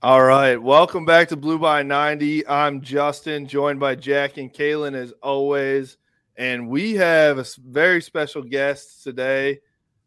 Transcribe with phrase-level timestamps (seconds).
[0.00, 0.62] All right.
[0.62, 2.46] Welcome back to Blue by 90.
[2.46, 5.96] I'm Justin, joined by Jack and Kaylin as always.
[6.36, 9.58] And we have a very special guest today.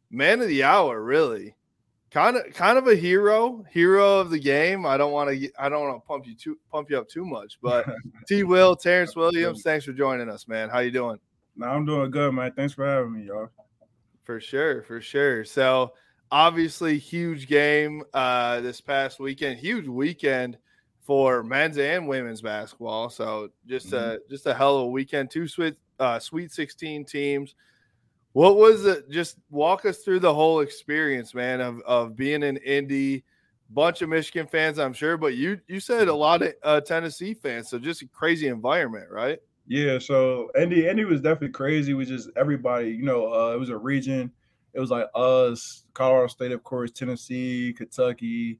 [0.09, 1.55] Man of the hour, really.
[2.09, 4.85] Kind of kind of a hero, hero of the game.
[4.85, 7.25] I don't want to I don't want to pump you too pump you up too
[7.25, 7.85] much, but
[8.29, 10.69] T Will, Terrance Williams, thanks for joining us, man.
[10.69, 11.19] How you doing?
[11.57, 12.53] No, I'm doing good, man.
[12.53, 13.49] Thanks for having me, y'all.
[14.23, 15.43] For sure, for sure.
[15.43, 15.91] So
[16.31, 19.59] obviously huge game uh, this past weekend.
[19.59, 20.57] Huge weekend
[21.01, 23.09] for men's and women's basketball.
[23.09, 24.15] So just mm-hmm.
[24.15, 25.29] a just a hell of a weekend.
[25.29, 27.55] Two sweet uh, Sweet 16 teams.
[28.33, 29.09] What was it?
[29.09, 33.23] Just walk us through the whole experience, man, of of being in Indy.
[33.73, 37.33] Bunch of Michigan fans, I'm sure, but you you said a lot of uh, Tennessee
[37.33, 37.69] fans.
[37.69, 39.39] So just a crazy environment, right?
[39.65, 39.97] Yeah.
[39.99, 41.93] So Indy, Indy was definitely crazy.
[41.93, 44.31] We just everybody, you know, uh, it was a region
[44.73, 48.59] it was like us, Colorado State, of course, Tennessee, Kentucky,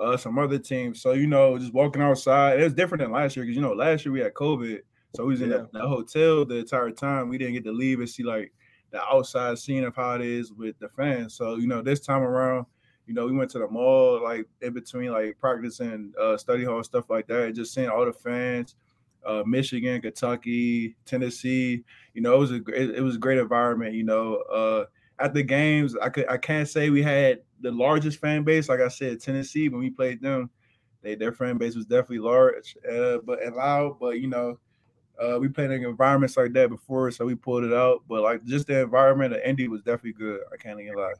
[0.00, 1.02] uh, some other teams.
[1.02, 3.72] So you know, just walking outside, it was different than last year because you know
[3.72, 4.80] last year we had COVID,
[5.14, 5.64] so we was in yeah.
[5.74, 7.28] hotel the entire time.
[7.28, 8.52] We didn't get to leave and see like
[8.90, 11.34] the outside scene of how it is with the fans.
[11.34, 12.66] So you know, this time around,
[13.06, 16.64] you know, we went to the mall like in between like practice and uh, study
[16.64, 18.76] hall stuff like that, just seeing all the fans.
[19.26, 21.84] Uh, Michigan, Kentucky, Tennessee.
[22.14, 23.92] You know, it was a it, it was a great environment.
[23.92, 24.84] You know, uh,
[25.20, 28.68] at the games, I could I can't say we had the largest fan base.
[28.68, 30.50] Like I said, Tennessee when we played them,
[31.02, 33.98] they their fan base was definitely large, uh, but and loud.
[34.00, 34.58] But you know,
[35.20, 38.02] uh, we played in environments like that before, so we pulled it out.
[38.08, 40.40] But like just the environment of Indy was definitely good.
[40.52, 41.12] I can't even lie.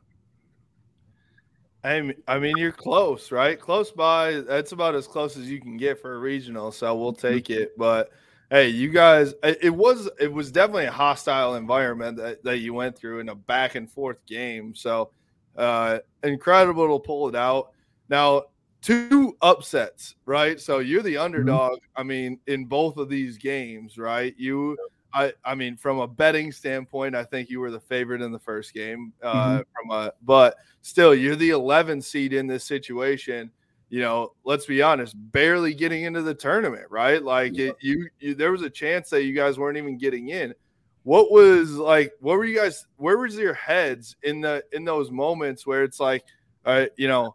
[1.82, 3.58] I mean, I mean, you're close, right?
[3.58, 4.40] Close by.
[4.40, 7.28] That's about as close as you can get for a regional, so we'll mm-hmm.
[7.28, 7.76] take it.
[7.78, 8.10] But
[8.50, 12.98] hey, you guys, it was it was definitely a hostile environment that, that you went
[12.98, 14.74] through in a back and forth game.
[14.74, 15.10] So
[15.56, 17.70] uh incredible to pull it out.
[18.08, 18.44] Now,
[18.82, 20.60] two upsets, right?
[20.60, 21.24] So you're the mm-hmm.
[21.24, 21.78] underdog.
[21.96, 24.34] I mean, in both of these games, right?
[24.36, 24.76] You
[25.12, 28.38] I, I mean, from a betting standpoint, I think you were the favorite in the
[28.38, 29.12] first game.
[29.22, 29.62] Uh, mm-hmm.
[29.74, 33.50] From a, but still, you're the 11 seed in this situation
[33.90, 37.22] you know, let's be honest, barely getting into the tournament, right?
[37.22, 40.54] Like it, you, you, there was a chance that you guys weren't even getting in.
[41.02, 42.12] What was like?
[42.20, 42.86] What were you guys?
[42.96, 46.24] Where was your heads in the in those moments where it's like,
[46.64, 47.34] uh, you know,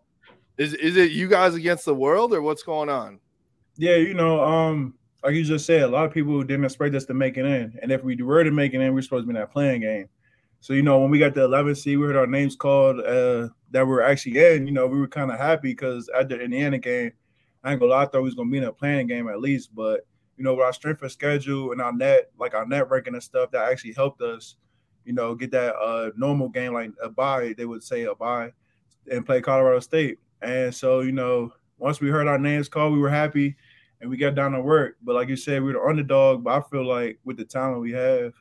[0.58, 3.20] is is it you guys against the world or what's going on?
[3.76, 4.94] Yeah, you know, um,
[5.24, 7.78] like you just said, a lot of people didn't expect us to make it in,
[7.82, 9.82] and if we were to make it in, we're supposed to be in that playing
[9.82, 10.08] game.
[10.66, 13.00] So you know, when we got the 11th seed, we heard our names called.
[13.00, 16.42] Uh, that we're actually in, you know, we were kind of happy because at the
[16.42, 17.12] Indiana game,
[17.64, 19.40] I ain't gonna lie, I thought we was gonna be in a planning game at
[19.40, 19.76] least.
[19.76, 20.08] But
[20.38, 23.22] you know, with our strength of schedule and our net, like our net ranking and
[23.22, 24.56] stuff, that actually helped us.
[25.04, 28.52] you know, get that uh normal game like a bye, they would say a bye,
[29.12, 30.18] and play Colorado State.
[30.42, 33.56] And so, you know, once we heard our names called, we were happy
[34.02, 34.98] and we got down to work.
[35.04, 36.44] But like you said, we are the underdog.
[36.44, 38.34] But I feel like with the talent we have,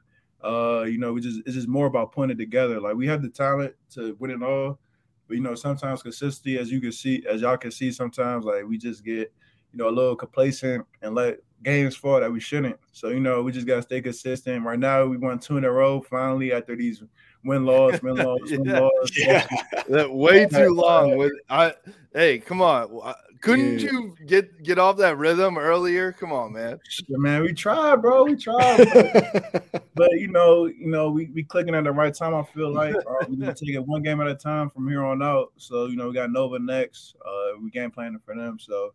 [0.44, 2.80] uh, you know, we just it's just more about putting it together.
[2.80, 4.78] Like we have the talent to win it all,
[5.26, 8.64] but you know, sometimes consistency, as you can see, as y'all can see, sometimes like
[8.66, 9.32] we just get,
[9.72, 12.78] you know, a little complacent and let games fall that we shouldn't.
[12.92, 14.64] So you know, we just gotta stay consistent.
[14.64, 16.02] Right now, we won two in a row.
[16.02, 17.02] Finally, after these
[17.44, 18.80] win loss, win loss, win Yeah.
[18.80, 19.12] loss.
[19.16, 19.46] Yeah.
[19.88, 21.16] That way too long.
[21.16, 21.74] With I,
[22.12, 23.14] hey, come on.
[23.44, 23.90] Couldn't Yeah.
[23.90, 26.12] you get get off that rhythm earlier?
[26.12, 26.80] Come on, man.
[27.10, 28.24] Man, we tried, bro.
[28.24, 32.34] We tried, but, but, you know, you know, we we clicking at the right time.
[32.34, 35.04] I feel like uh, we're gonna take it one game at a time from here
[35.04, 35.52] on out.
[35.58, 37.16] So you know, we got Nova next.
[37.22, 38.58] Uh, we game planning for them.
[38.58, 38.94] So,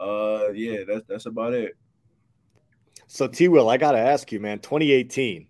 [0.00, 1.76] uh, yeah, that's that's about it.
[3.06, 4.58] So T Will, I gotta ask you, man.
[4.58, 5.46] 2018,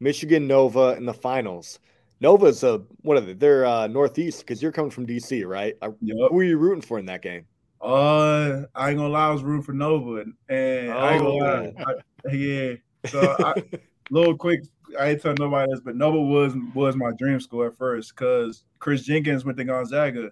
[0.00, 1.78] Michigan Nova in the finals.
[2.20, 3.32] Nova's a what are they?
[3.32, 5.74] They're uh, Northeast because you're coming from DC, right?
[5.80, 6.16] Uh, Yep.
[6.32, 7.46] Who are you rooting for in that game?
[7.80, 11.36] Uh, I ain't gonna lie, I was rooting for Nova, and, and I ain't gonna
[11.36, 12.74] lie, I, yeah.
[13.06, 13.62] So, I,
[14.10, 14.62] little quick,
[14.98, 18.64] I ain't telling nobody this, but Nova was was my dream school at first because
[18.80, 20.30] Kris Jenkins went to Gonzaga,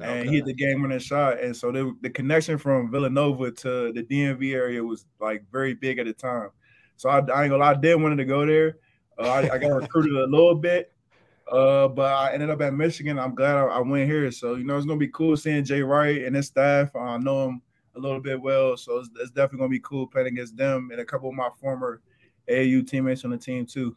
[0.00, 3.92] and he hit the game winning shot, and so they, the connection from Villanova to
[3.92, 6.48] the DMV area was like very big at the time.
[6.96, 8.78] So I, I ain't gonna lie, I did wanted to go there.
[9.18, 10.92] Uh, I, I got recruited a little bit,
[11.50, 13.18] uh, but I ended up at Michigan.
[13.18, 14.30] I'm glad I, I went here.
[14.32, 16.94] So you know, it's gonna be cool seeing Jay Wright and his staff.
[16.96, 17.62] I know him
[17.94, 21.00] a little bit well, so it's, it's definitely gonna be cool playing against them and
[21.00, 22.00] a couple of my former
[22.48, 23.96] AAU teammates on the team too.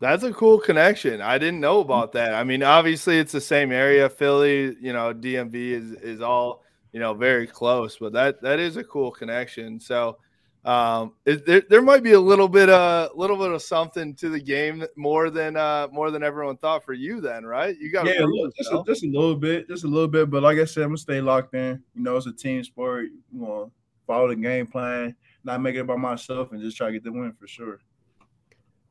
[0.00, 1.20] That's a cool connection.
[1.20, 2.34] I didn't know about that.
[2.34, 4.08] I mean, obviously it's the same area.
[4.08, 8.78] Philly, you know, DMV is is all you know very close, but that that is
[8.78, 9.78] a cool connection.
[9.78, 10.16] So
[10.64, 14.28] um it, there, there might be a little bit uh little bit of something to
[14.28, 18.04] the game more than uh more than everyone thought for you then right you got
[18.06, 20.28] yeah, a little- just, a, just a little bit, just a little bit.
[20.28, 21.82] But like I said, I'm gonna stay locked in.
[21.94, 23.06] You know, it's a team sport.
[23.32, 23.72] You know,
[24.06, 27.12] follow the game plan, not make it by myself, and just try to get the
[27.12, 27.78] win for sure.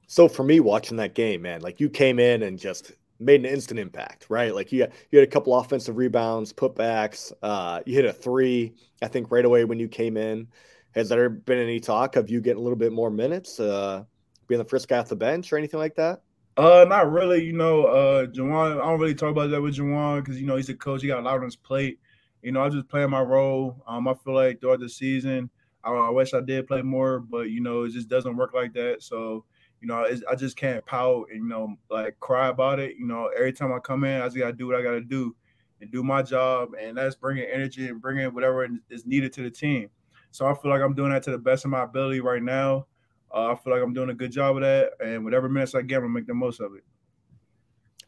[0.08, 3.46] So for me, watching that game, man, like you came in and just made an
[3.46, 4.56] instant impact, right?
[4.56, 7.32] Like you you had a couple offensive rebounds, putbacks.
[7.44, 8.74] Uh, you hit a three,
[9.04, 10.48] I think, right away when you came in.
[10.96, 14.04] Has there been any talk of you getting a little bit more minutes, uh,
[14.48, 16.22] being the first guy off the bench or anything like that?
[16.58, 17.44] Uh, not really.
[17.44, 18.24] You know, uh.
[18.24, 21.02] I don't really talk about that with Juwan because you know he's a coach.
[21.02, 22.00] He got a lot on his plate.
[22.42, 23.82] You know, I'm just playing my role.
[23.88, 25.50] Um, I feel like throughout the season,
[25.84, 28.74] I, I wish I did play more, but you know, it just doesn't work like
[28.74, 29.04] that.
[29.04, 29.46] So,
[29.82, 32.96] you know, I just can't pout and you know, like cry about it.
[32.98, 35.36] You know, every time I come in, I just gotta do what I gotta do
[35.82, 39.50] and do my job, and that's bringing energy and bringing whatever is needed to the
[39.50, 39.90] team.
[40.32, 42.88] So I feel like I'm doing that to the best of my ability right now.
[43.34, 45.82] Uh, I feel like I'm doing a good job of that, and whatever minutes I
[45.82, 46.84] get, I'm gonna make the most of it.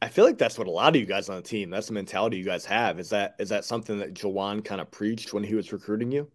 [0.02, 1.70] I feel like that's what a lot of you guys on the team.
[1.70, 3.00] That's the mentality you guys have.
[3.00, 6.28] Is that is that something that Juwan kind of preached when he was recruiting you?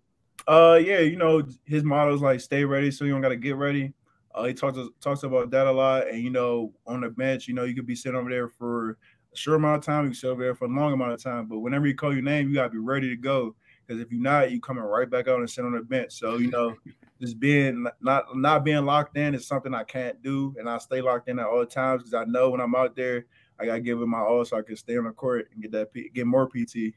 [0.46, 3.36] Uh, yeah, you know his motto is like "Stay ready, so you don't got to
[3.36, 3.92] get ready."
[4.32, 7.54] Uh, he talks talks about that a lot, and you know, on the bench, you
[7.54, 8.98] know, you could be sitting over there for
[9.32, 11.22] a short amount of time, you can sit over there for a long amount of
[11.22, 13.56] time, but whenever you call your name, you gotta be ready to go.
[13.86, 16.12] Because if you're not, you're coming right back out and sit on the bench.
[16.12, 16.74] So you know,
[17.20, 21.00] just being not not being locked in is something I can't do, and I stay
[21.00, 23.26] locked in at all times because I know when I'm out there,
[23.58, 25.72] I gotta give it my all so I can stay on the court and get
[25.72, 26.94] that P- get more PT.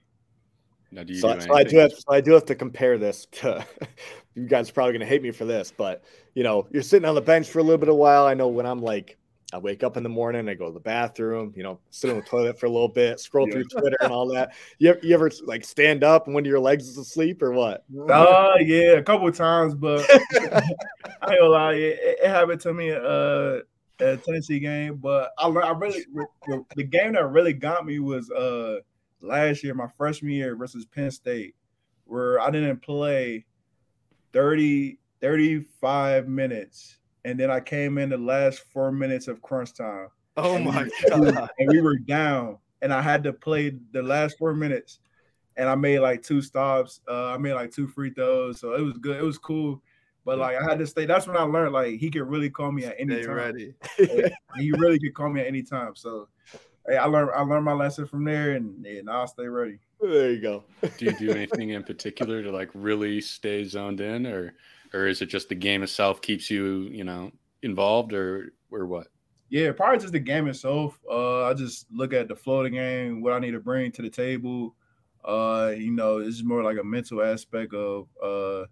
[0.91, 2.98] Now, do you So, do so I do have so I do have to compare
[2.98, 3.65] this to
[4.36, 6.03] you guys are probably gonna hate me for this, but
[6.34, 8.25] you know, you're sitting on the bench for a little bit of while.
[8.25, 9.17] I know when I'm like
[9.51, 12.18] I wake up in the morning, I go to the bathroom, you know, sit on
[12.18, 13.53] the toilet for a little bit, scroll Yeah.
[13.53, 14.53] through Twitter and all that.
[14.77, 17.51] You ever, you ever like stand up and one of your legs is asleep or
[17.51, 17.84] what?
[18.10, 20.08] Uh yeah, a couple of times, but
[20.53, 23.62] I ain't gonna lie, it, it happened to me uh
[24.00, 24.98] at a Tennessee game.
[24.98, 26.06] But I, lear- I really
[26.46, 28.77] the, the game that really got me was uh
[29.22, 31.56] last year, my freshman year versus Penn State,
[32.06, 33.46] where I didn't play
[34.32, 40.08] 30, 35 minutes, and then I came in the last four minutes of crunch time.
[40.38, 44.38] oh my we, god and we were down, and I had to play the last
[44.38, 45.00] four minutes,
[45.58, 47.02] and I made like two stops.
[47.08, 49.18] Uh, I made like two free throws, so it was good.
[49.18, 49.82] It was cool,
[50.26, 51.06] but like I had to stay.
[51.06, 53.36] That's when I learned like he could really call me at any stay time.
[53.36, 53.74] ready
[54.58, 55.96] He really could call me at any time.
[55.96, 56.30] So
[56.88, 59.80] hey, I learned I learned my lesson from there, and, and now I stay ready.
[60.02, 60.64] There you go.
[60.98, 64.54] do you do anything in particular to like really stay zoned in, or
[64.93, 67.31] or is it just the game itself keeps you, you know,
[67.63, 69.08] involved, or or what?
[69.50, 71.00] Yeah, probably just the game itself.
[71.10, 73.91] Uh, I just look at the flow of the game, what I need to bring
[73.93, 74.75] to the table.
[75.25, 78.65] Uh, you know, it's more like a mental aspect of uh,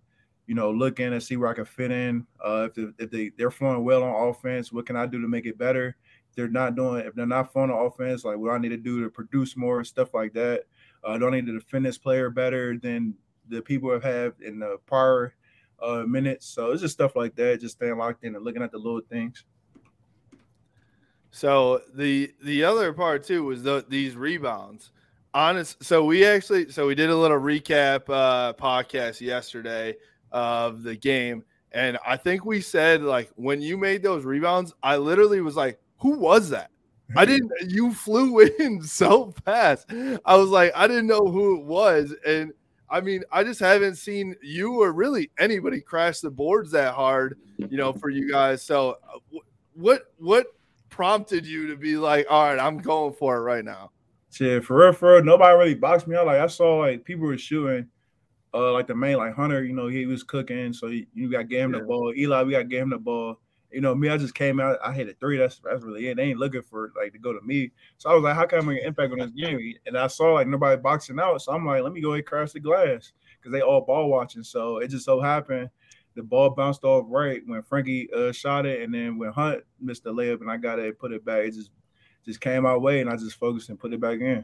[0.47, 2.25] you know, looking and see where I can fit in.
[2.43, 5.27] Uh, if they, if they they're flowing well on offense, what can I do to
[5.27, 5.97] make it better?
[6.29, 8.77] If they're not doing, if they're not flowing on offense, like what I need to
[8.77, 10.63] do to produce more stuff like that.
[11.03, 13.13] Uh, I need to defend this player better than
[13.49, 15.33] the people have had in the prior
[15.81, 16.47] uh, minutes?
[16.47, 19.01] So it's just stuff like that, just staying locked in and looking at the little
[19.09, 19.43] things.
[21.31, 24.91] So the the other part too was the, these rebounds.
[25.33, 25.83] Honest.
[25.83, 29.95] So we actually so we did a little recap uh, podcast yesterday
[30.31, 31.43] of the game,
[31.73, 35.79] and I think we said like when you made those rebounds, I literally was like,
[35.99, 36.71] "Who was that?"
[37.15, 37.51] I didn't.
[37.67, 39.91] You flew in so fast.
[40.25, 42.51] I was like, I didn't know who it was, and
[42.89, 47.37] I mean, I just haven't seen you or really anybody crash the boards that hard,
[47.57, 48.63] you know, for you guys.
[48.63, 49.39] So, uh,
[49.73, 50.47] what what
[50.89, 53.91] prompted you to be like, all right, I'm going for it right now?
[54.31, 56.27] Shit, for real, for real, nobody really boxed me out.
[56.27, 57.87] Like I saw, like people were shooting,
[58.53, 61.49] uh, like the main, like Hunter, you know, he was cooking, so he, you got
[61.49, 62.13] gave him the ball.
[62.15, 63.39] Eli, we got gave him the ball.
[63.71, 65.37] You know, me, I just came out, I hit a three.
[65.37, 66.15] That's that's really it.
[66.15, 67.71] They ain't looking for like to go to me.
[67.97, 69.75] So I was like, how can I make an impact on this game?
[69.85, 72.25] And I saw like nobody boxing out, so I'm like, let me go ahead and
[72.25, 74.43] crash the glass because they all ball watching.
[74.43, 75.69] So it just so happened
[76.17, 80.03] the ball bounced off right when Frankie uh, shot it, and then when Hunt missed
[80.03, 81.45] the layup and I got it, put it back.
[81.45, 81.69] It just
[82.25, 84.43] just came my way, and I just focused and put it back in.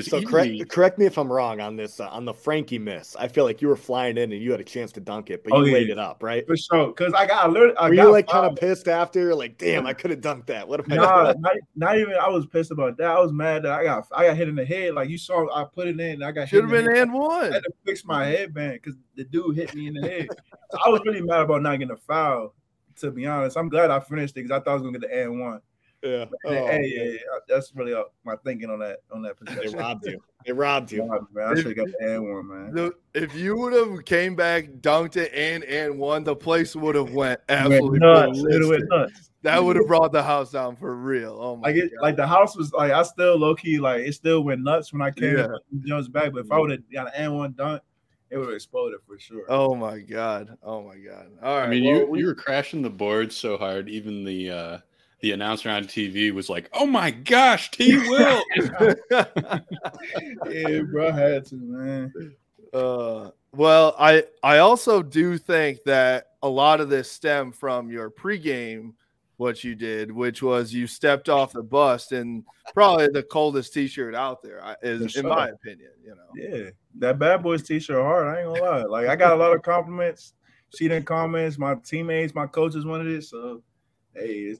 [0.00, 3.16] So correct, correct me if I'm wrong on this uh, on the Frankie miss.
[3.16, 5.42] I feel like you were flying in and you had a chance to dunk it,
[5.42, 5.72] but you Oh, yeah.
[5.72, 6.46] laid it up, right?
[6.46, 9.34] For sure, because I got literally, I Were got you like kind of pissed after?
[9.34, 10.68] Like, damn, I could have dunked that.
[10.68, 11.40] What if Nah, done?
[11.40, 12.14] not, not even.
[12.14, 13.10] I was pissed about that.
[13.10, 14.94] I was mad that I got I got hit in the head.
[14.94, 16.14] Like you saw, I put it in.
[16.14, 17.08] And I got Should have been head.
[17.08, 17.50] and one.
[17.50, 20.28] I had to fix my headband because the dude hit me in the head.
[20.70, 22.54] so I was really mad about not getting a foul.
[23.00, 25.08] To be honest, I'm glad I finished it because I thought I was gonna get
[25.10, 25.60] the and one.
[26.02, 26.24] Yeah.
[26.46, 29.70] Oh, hey, yeah, yeah, that's really uh, my thinking on that on that possession.
[29.72, 30.18] They robbed you.
[30.46, 31.04] They robbed you.
[31.04, 31.48] Robbed man.
[31.48, 32.74] I should have got the and one, man.
[32.74, 36.94] The, if you would have came back, dunked it, and and won, the place would
[36.94, 38.38] have went Went absolutely nuts.
[38.38, 39.30] It went nuts.
[39.42, 41.36] That would have brought the house down for real.
[41.38, 42.02] Oh my Like it, god!
[42.02, 45.02] like the house was like I still low key like it still went nuts when
[45.02, 45.48] I came Yeah.
[45.80, 46.32] Jones back.
[46.32, 47.82] But if I would have got an and one dunk,
[48.30, 49.44] it would have exploded for sure.
[49.50, 50.56] oh my god!
[50.62, 51.26] Oh my god!
[51.42, 51.66] All right.
[51.66, 54.78] I mean, well, you we- you were crashing the board so hard, even the uh
[55.20, 58.42] the announcer on TV was like, "Oh my gosh, T Will!"
[59.10, 62.12] yeah, bro, I had to, man.
[62.72, 68.10] Uh, well, I I also do think that a lot of this stemmed from your
[68.10, 68.94] pregame,
[69.36, 74.14] what you did, which was you stepped off the bus in probably the coldest T-shirt
[74.14, 75.90] out there, I- is For in my opinion.
[76.02, 78.26] You know, Yeah, that bad boys t-shirt hard.
[78.28, 78.82] I ain't gonna lie.
[78.82, 80.34] Like I got a lot of compliments.
[80.72, 81.58] See them comments.
[81.58, 83.24] My teammates, my coaches wanted it.
[83.24, 83.62] So
[84.14, 84.56] hey,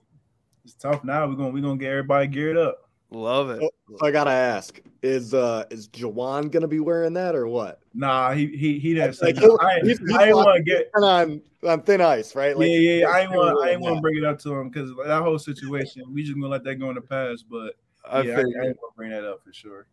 [0.71, 1.27] it's, it's tough now.
[1.29, 2.89] We're gonna we're gonna get everybody geared up.
[3.11, 3.61] love it.
[3.99, 7.81] So I gotta ask: Is uh is Juwan gonna be wearing that or what?
[7.95, 9.59] Nah, he he he didn't say Like, that.
[9.61, 12.57] I, ain't- he's- he's I ain't want to walking get on on thin ice, right?
[12.57, 13.07] yeah, yeah, yeah.
[13.09, 14.91] I ain't he's want I wearing ain't want to bring it up to him because
[15.07, 17.47] that whole situation, we just gonna let that go in the past.
[17.51, 17.75] But
[18.05, 18.65] I yeah, I, I figured.
[18.67, 19.87] ain't gonna bring that up for sure.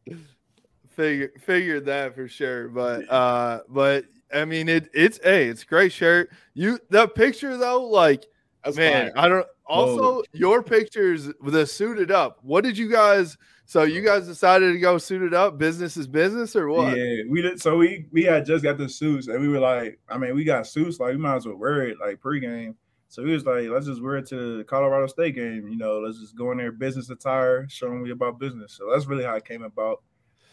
[0.90, 5.66] figure figured that for sure but uh but i mean it it's hey it's a
[5.66, 8.26] great shirt you the picture though like
[8.68, 9.26] That's man fire.
[9.26, 13.38] i don't also your pictures with the suited up what did you guys
[13.70, 17.42] so you guys decided to go suited up business is business or what Yeah, we
[17.42, 17.62] did.
[17.62, 20.46] So we we had just got the suits, and we were like, I mean, we
[20.46, 22.76] got suits, like we might as well wear it like pregame.
[23.10, 25.68] So we was like, let's just wear it to the Colorado State game.
[25.68, 28.72] You know, let's just go in there business attire, show them we about business.
[28.72, 30.02] So that's really how it came about.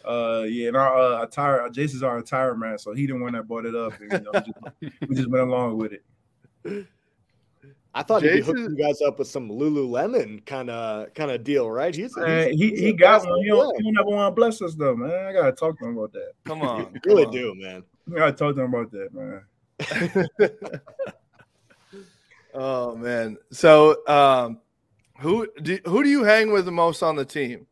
[0.03, 3.47] Uh, yeah, and our uh, attire, Jason's our attire man, so he the one that
[3.47, 4.43] brought it up, and you know,
[4.81, 6.85] we, just, we just went along with it.
[7.97, 11.43] I thought he'd be hooking you guys up with some Lululemon kind of kind of
[11.45, 11.95] deal, right?
[11.95, 13.41] He's, Man, he's- he he's he got boss one.
[13.43, 13.73] He on don't, way.
[13.77, 15.25] he don't ever want to bless us though, man.
[15.27, 16.33] I gotta talk to him about that.
[16.45, 17.31] come on You come really on.
[17.31, 17.83] do, man.
[18.13, 19.41] I gotta talk to him about that, man.
[22.53, 24.59] oh man so um
[25.19, 27.67] who do who do you hang with the most on the team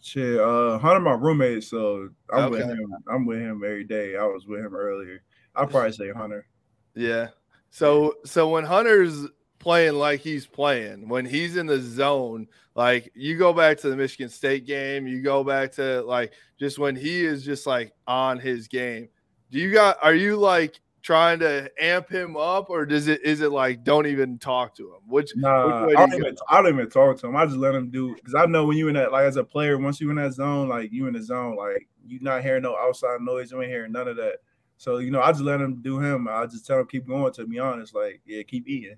[0.00, 2.94] Shit, uh, Hunter, my roommate, so I'm with him.
[3.10, 4.16] I'm with him every day.
[4.16, 5.20] I was with him earlier.
[5.56, 6.46] I'll probably say Hunter.
[6.94, 7.28] Yeah.
[7.70, 9.26] So so when Hunter's
[9.58, 13.96] playing like he's playing, when he's in the zone, like you go back to the
[13.96, 18.38] Michigan State game, you go back to like just when he is just like on
[18.38, 19.08] his game.
[19.50, 23.40] Do you got are you like trying to amp him up or does it is
[23.40, 25.00] it like don't even talk to him?
[25.06, 27.36] Which Nah, which way I do don't, even, I don't even talk to him.
[27.36, 29.44] I just let him do because I know when you in that like as a
[29.44, 32.62] player, once you in that zone, like you in the zone, like you not hearing
[32.62, 34.36] no outside noise, you ain't hearing none of that.
[34.76, 36.28] So you know, I just let him do him.
[36.28, 37.32] I just tell him keep going.
[37.32, 38.96] To be honest, like yeah, keep eating.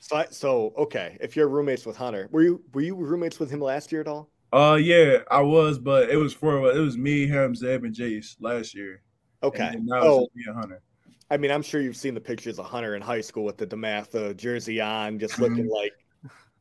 [0.00, 3.50] So, I- so okay, if you're roommates with Hunter, were you were you roommates with
[3.50, 4.30] him last year at all?
[4.52, 8.36] Uh, yeah, I was, but it was for it was me, him, Zeb, and Jace
[8.40, 9.02] last year.
[9.42, 9.68] Okay.
[9.74, 10.82] And now Oh, it's just me and Hunter.
[11.30, 13.66] I mean, I'm sure you've seen the pictures of Hunter in high school with the
[13.66, 15.92] DeMatha jersey on, just looking like,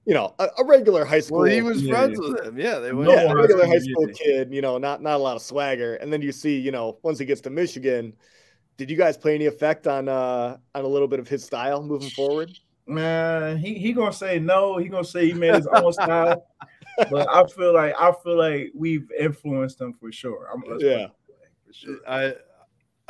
[0.05, 1.39] you know, a, a regular high school.
[1.39, 1.93] Well, he was Yeah.
[1.93, 2.57] friends with him.
[2.57, 3.09] Yeah, they went.
[3.11, 5.41] yeah, No a regular high school be- kid, you know, not not a lot of
[5.41, 5.95] swagger.
[5.95, 8.13] And then you see, you know, once he gets to Michigan,
[8.77, 11.83] did you guys play any effect on uh on a little bit of his style
[11.83, 12.49] moving forward?
[12.91, 14.77] Man, he he gonna say no.
[14.77, 16.45] He gonna say he made his own style.
[17.10, 20.50] But I feel like I feel like we've influenced him for sure.
[20.53, 21.07] I'm, let's put it Yeah.
[21.65, 21.98] for sure.
[22.07, 22.33] I,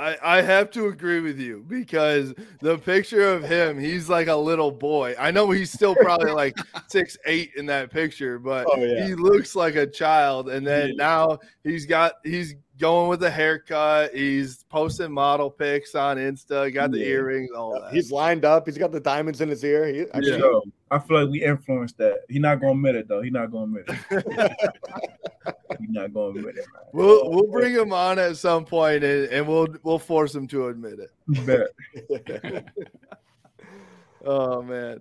[0.01, 4.36] I I have to agree with you because the picture of him, he's like a
[4.36, 5.13] little boy.
[5.20, 9.05] I know he's still probably like six eight in that picture, but Oh, yeah.
[9.05, 10.50] he looks like a child.
[10.50, 10.96] And then Yeah.
[10.98, 14.12] now he's got he's going with a haircut.
[14.15, 16.74] He's posting model pics on Insta.
[16.74, 17.05] Got the Yeah.
[17.05, 17.93] earrings, all that.
[17.93, 18.65] He's lined up.
[18.65, 19.86] He's got the diamonds in his ear.
[19.86, 20.38] He, I Yeah.
[20.38, 22.22] mean, I feel like we influenced that.
[22.27, 23.22] He's not gonna admit it though.
[23.22, 24.51] He's not gonna admit it.
[25.79, 26.67] Not gonna admit it.
[26.74, 26.83] Man.
[26.93, 30.67] We'll we'll bring him on at some point and, and we'll we'll force him to
[30.67, 32.65] admit it.
[34.24, 35.00] Oh man.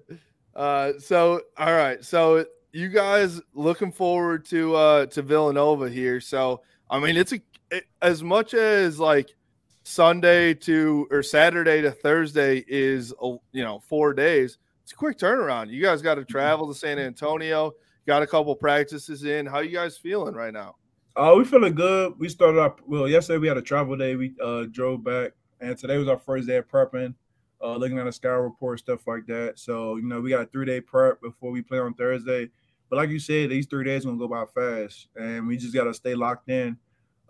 [0.54, 2.02] Uh so all right.
[2.02, 6.20] So you guys looking forward to uh to Villanova here.
[6.20, 9.37] So I mean it's a it, as much as like
[9.82, 13.12] Sunday to or Saturday to Thursday is
[13.52, 14.56] you know 4 days.
[14.85, 15.70] It's a quick turnaround.
[15.70, 17.73] You guys got to travel to San Antonio.
[18.07, 19.47] Got a couple practices in.
[19.47, 20.76] How you guys feeling right now?
[21.16, 22.14] Oh, we feeling good.
[22.19, 23.38] We started up well yesterday.
[23.38, 24.16] We had a travel day.
[24.16, 27.14] We uh drove back, and today was our first day of prepping,
[27.62, 29.59] uh, looking at a scout report, stuff like that.
[29.59, 32.49] So you know, we got a three day prep before we play on Thursday.
[32.88, 35.95] But like you said, these three days gonna go by fast, and we just gotta
[35.95, 36.76] stay locked in,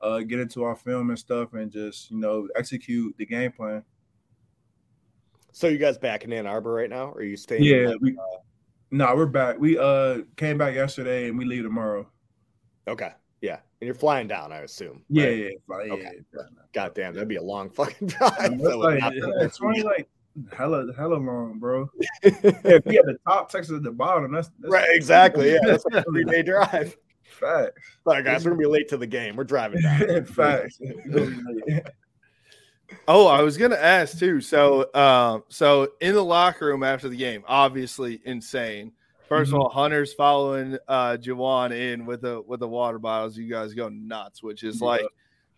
[0.03, 3.83] uh, get into our film and stuff, and just you know execute the game plan.
[5.53, 7.07] So you guys back in Ann Arbor right now?
[7.07, 7.65] Or are you staying?
[7.65, 8.17] Yeah, like, we.
[8.91, 9.59] No, we're back.
[9.59, 12.09] We uh came back yesterday, and we leave tomorrow.
[12.89, 13.13] okay.
[13.41, 13.61] Yeah.
[13.81, 15.03] And you're flying down, I assume.
[15.09, 15.37] Yeah, right?
[15.39, 16.11] yeah, like, Okay.
[16.35, 16.43] yeah.
[16.75, 18.59] God damn, that'd be a long fucking drive.
[18.61, 20.09] Like, not it's only like
[20.53, 21.89] hella hella long, bro.
[22.23, 24.31] yeah, if you at the top, Texas at the bottom.
[24.33, 25.53] That's, that's Right, exactly.
[25.53, 26.97] Yeah, that's like a three day drive.
[27.25, 27.81] facts.
[28.05, 29.37] All right, guys, we're gonna be late to the game.
[29.37, 30.25] We're driving down.
[30.27, 30.79] facts.
[33.09, 34.41] Oh, I was gonna ask too.
[34.41, 38.93] So, um, so in the locker room after the game, obviously insane.
[39.31, 39.55] 1st Mm-hmm.
[39.55, 43.37] of all, Hunter's following uh Juwan in with the with the water bottles.
[43.37, 44.87] You guys go nuts, which is Yeah.
[44.87, 45.07] like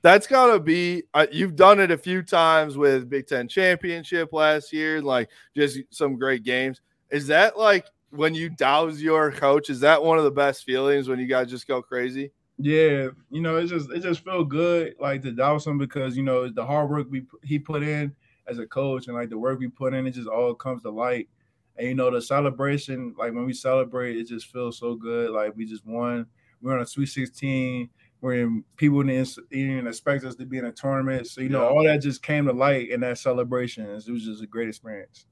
[0.03, 1.05] that's gotta be.
[1.15, 5.79] Uh, you've done it a few times with Big Ten championship last year, like just
[5.91, 6.81] some great games.
[7.11, 9.71] Is that like when you douse your coach?
[9.71, 12.31] Is that one of the best feelings when you guys just go crazy?
[12.63, 16.23] Yeah, you know, it just it just felt good like to douse him because you
[16.23, 18.15] know the hard work we he put in
[18.47, 20.91] as a coach and like the work we put in, it just all comes to
[20.91, 21.29] light.
[21.77, 25.31] And you know, the celebration, like when we celebrate, it just feels so good.
[25.31, 26.27] Like we just won.
[26.61, 27.89] We're on a Sweet 16.
[28.21, 31.27] We're in people didn't even expect us to be in a tournament.
[31.27, 31.69] So you know, Yeah.
[31.69, 33.87] all that just came to light in that celebration.
[33.87, 35.27] It was just a great experience.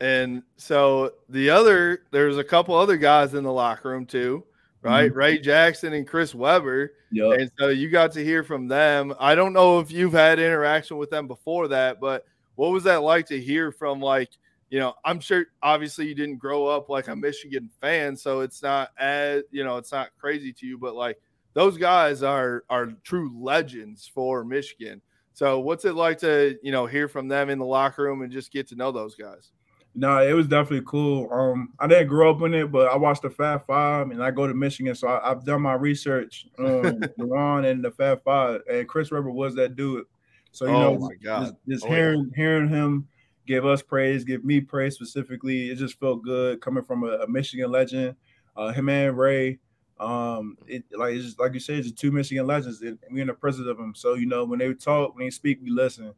[0.00, 4.44] And so the other, there's a couple other guys in the locker room too,
[4.84, 5.10] right?
[5.10, 5.18] Mm-hmm.
[5.18, 6.92] Ray Jackson and Chris Webber.
[7.10, 7.32] Yeah.
[7.32, 9.14] And so you got to hear from them.
[9.18, 13.02] I don't know if you've had interaction with them before that, but what was that
[13.02, 14.30] like to hear from like,
[14.70, 18.62] you know, I'm sure obviously you didn't grow up like a Michigan fan, so it's
[18.62, 21.18] not as, you know, it's not crazy to you, but like
[21.52, 25.00] those guys are are true legends for Michigan.
[25.32, 28.32] So what's it like to, you know, hear from them in the locker room and
[28.32, 29.52] just get to know those guys?
[29.96, 31.28] No, it was definitely cool.
[31.32, 34.32] Um, I didn't grow up in it, but I watched the Fab Five, and I
[34.32, 36.46] go to Michigan, so I, have done my research.
[36.58, 40.04] Um, Ron and the Fab Five, and Chris Webber was that dude.
[40.50, 41.94] So you Oh know, just, just Oh, yeah.
[41.94, 43.08] hearing hearing him
[43.46, 47.28] give us praise, give me praise specifically, it just felt good coming from a, a
[47.28, 48.16] Michigan legend.
[48.56, 49.58] Uh, him and Ray,
[49.98, 53.26] um, it like it's just, like you said, it's two Michigan legends, and we're in
[53.28, 53.94] the presence of them.
[53.94, 56.14] So you know, when they talk, when they speak, we listen,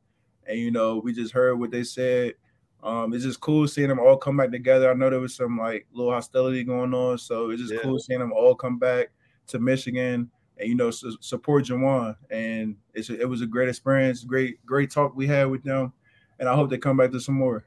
[0.47, 2.35] and you know, we just heard what they said.
[2.87, 4.89] Um, it's just cool seeing them all come back together.
[4.89, 7.81] I know there was some like little hostility going on, so it's just Yeah.
[7.83, 9.09] cool seeing them all come back
[9.49, 12.15] to Michigan and you know su- support Juwan.
[12.31, 15.93] And it's a, it was a great experience, great great talk we had with them,
[16.39, 17.67] and I hope they come back to some more.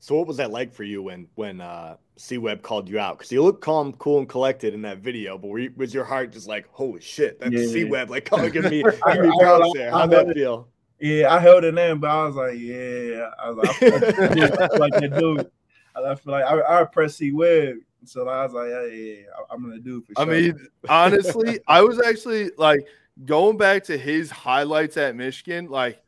[0.00, 3.18] So what was that like for you when when uh C Webb called you out?
[3.18, 6.04] Because you look calm, cool, and collected in that video, but were you, was your
[6.04, 7.66] heart just like, holy shit, that's Yeah.
[7.68, 9.92] C Webb like calling me me props there.
[9.92, 10.68] How'd that feel?
[11.00, 13.92] Yeah, I held it in, but I was like, yeah, I was like, I feel
[13.92, 14.18] like,
[14.60, 15.50] I feel like that dude.
[15.96, 19.24] I feel like I, I press C Webb, so I was like, yeah, yeah, yeah,
[19.50, 22.80] I'm gonna do it for I mean, honestly, I was actually like
[23.24, 26.02] going back to his highlights at Michigan, like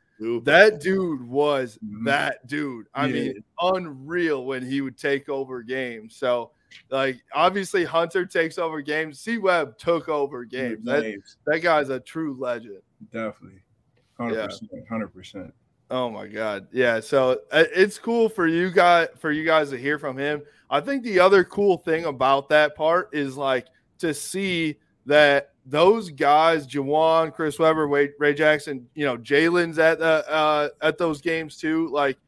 [0.44, 2.04] that dude was Mhm.
[2.04, 2.86] that dude.
[2.94, 3.12] I Yeah.
[3.12, 6.14] mean, unreal when he would take over games.
[6.14, 6.50] So,
[6.90, 9.18] like, obviously, Hunter takes over games.
[9.18, 10.84] C Webb took over games.
[10.84, 11.36] That, Games.
[11.46, 12.82] that guy's a true legend.
[13.12, 13.60] Definitely.
[14.20, 14.70] Hundred percent.
[14.88, 15.54] Hundred percent.
[15.90, 16.68] Oh my god.
[16.72, 20.42] Yeah, so uh, it's cool for you guys for you guys to hear from him.
[20.68, 23.66] I think the other cool thing about that part is like
[23.98, 29.98] to see that those guys, Juwan, Chris Webber, Ray, Ray Jackson, you know, Jalen's at
[29.98, 31.88] the uh, at those games too.
[31.88, 32.18] Like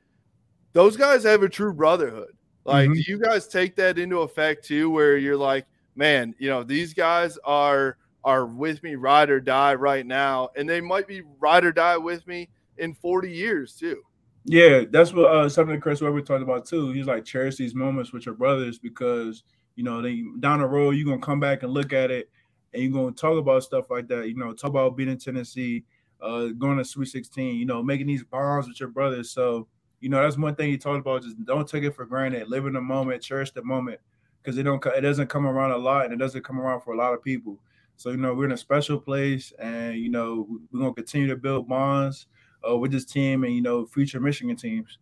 [0.72, 2.32] those guys have a true brotherhood.
[2.64, 2.94] Like, Mhm.
[2.94, 6.94] do you guys take that into effect too, where you're like, man, you know, these
[6.94, 11.64] guys are are with me ride or die right now, and they might be ride
[11.64, 14.02] or die with me in 40 years too.
[14.44, 16.90] Yeah, that's what uh, something Chris Webber talked about too.
[16.92, 19.44] He's like cherish these moments with your brothers because
[19.76, 22.28] you know they down the road you're gonna come back and look at it
[22.72, 24.28] and you're gonna talk about stuff like that.
[24.28, 25.84] You know, talk about being in Tennessee,
[26.20, 27.56] uh, going to Sweet 16.
[27.56, 29.30] You know, making these bonds with your brothers.
[29.30, 29.68] So
[30.00, 31.22] you know that's one thing he talked about.
[31.22, 32.48] Just don't take it for granted.
[32.48, 33.22] Live in the moment.
[33.22, 34.00] Cherish the moment
[34.42, 36.94] because it don't it doesn't come around a lot and it doesn't come around for
[36.94, 37.60] a lot of people.
[37.96, 41.36] So you know we're in a special place and you know we're gonna continue to
[41.36, 42.26] build bonds
[42.68, 44.98] uh, with this team and you know future Michigan teams.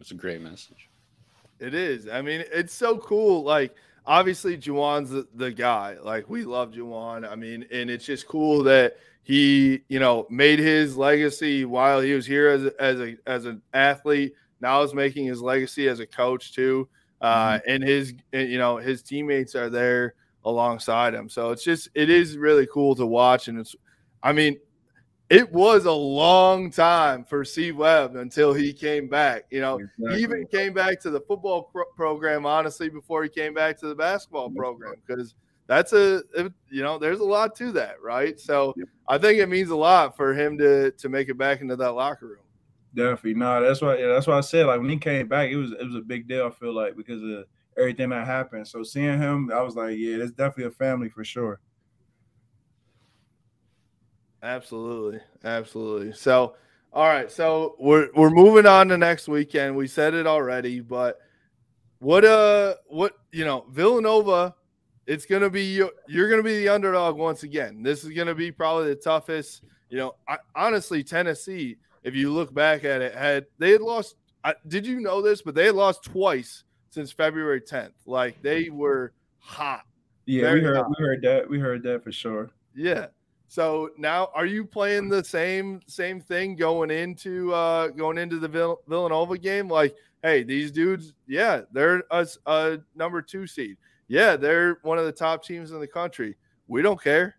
[0.00, 0.90] It's a great message.
[1.60, 2.08] It is.
[2.08, 3.44] I mean, it's so cool.
[3.44, 5.96] Like, obviously, Juwan's the, the guy.
[6.02, 7.30] Like, we love Juwan.
[7.30, 12.14] I mean, and it's just cool that he, you know, made his legacy while he
[12.14, 14.34] was here as a, as a as an athlete.
[14.60, 16.88] Now is making his legacy as a coach too.
[17.20, 21.28] Uh, and his, and, you know, his teammates are there alongside him.
[21.28, 23.48] So it's just, it is really cool to watch.
[23.48, 23.74] And it's,
[24.22, 24.58] I mean,
[25.30, 29.44] it was a long time for C Webb until he came back.
[29.50, 29.78] You know,
[30.10, 33.86] he even came back to the football pro- program honestly before he came back to
[33.86, 35.34] the basketball program because
[35.66, 36.22] that's a
[36.68, 38.38] you know there's a lot to that, right?
[38.38, 38.74] So
[39.08, 41.92] I think it means a lot for him to to make it back into that
[41.92, 42.44] locker room.
[42.94, 43.62] Definitely, no.
[43.62, 43.96] That's why.
[43.96, 46.02] Yeah, that's why I said like when he came back, it was it was a
[46.02, 46.46] big deal.
[46.46, 48.66] I feel like because of everything that happened.
[48.68, 51.60] So seeing him, I was like, yeah, it's definitely a family for sure.
[54.42, 56.12] Absolutely, absolutely.
[56.12, 56.56] So,
[56.92, 59.76] all right, so we're we're moving on to next weekend.
[59.76, 61.18] We said it already, but
[62.00, 64.54] what uh what you know Villanova,
[65.06, 67.82] it's gonna be you- you're gonna be the underdog once again.
[67.82, 69.62] This is gonna be probably the toughest.
[69.88, 71.76] You know, I, honestly, Tennessee.
[72.02, 74.16] If you look back at it, had they had lost.
[74.44, 75.40] I, did you know this?
[75.42, 77.92] But they had lost twice since February 10th.
[78.06, 79.82] Like they were hot.
[80.26, 80.90] Yeah, we heard hot.
[80.90, 81.48] we heard that.
[81.50, 82.50] We heard that for sure.
[82.76, 83.06] Yeah.
[83.48, 88.48] So now, are you playing the same same thing going into uh going into the
[88.48, 89.68] Vill- Villanova game?
[89.68, 93.76] Like, hey, these dudes, yeah, they're a number two seed.
[94.08, 96.36] Yeah, they're one of the top teams in the country.
[96.68, 97.36] We don't care.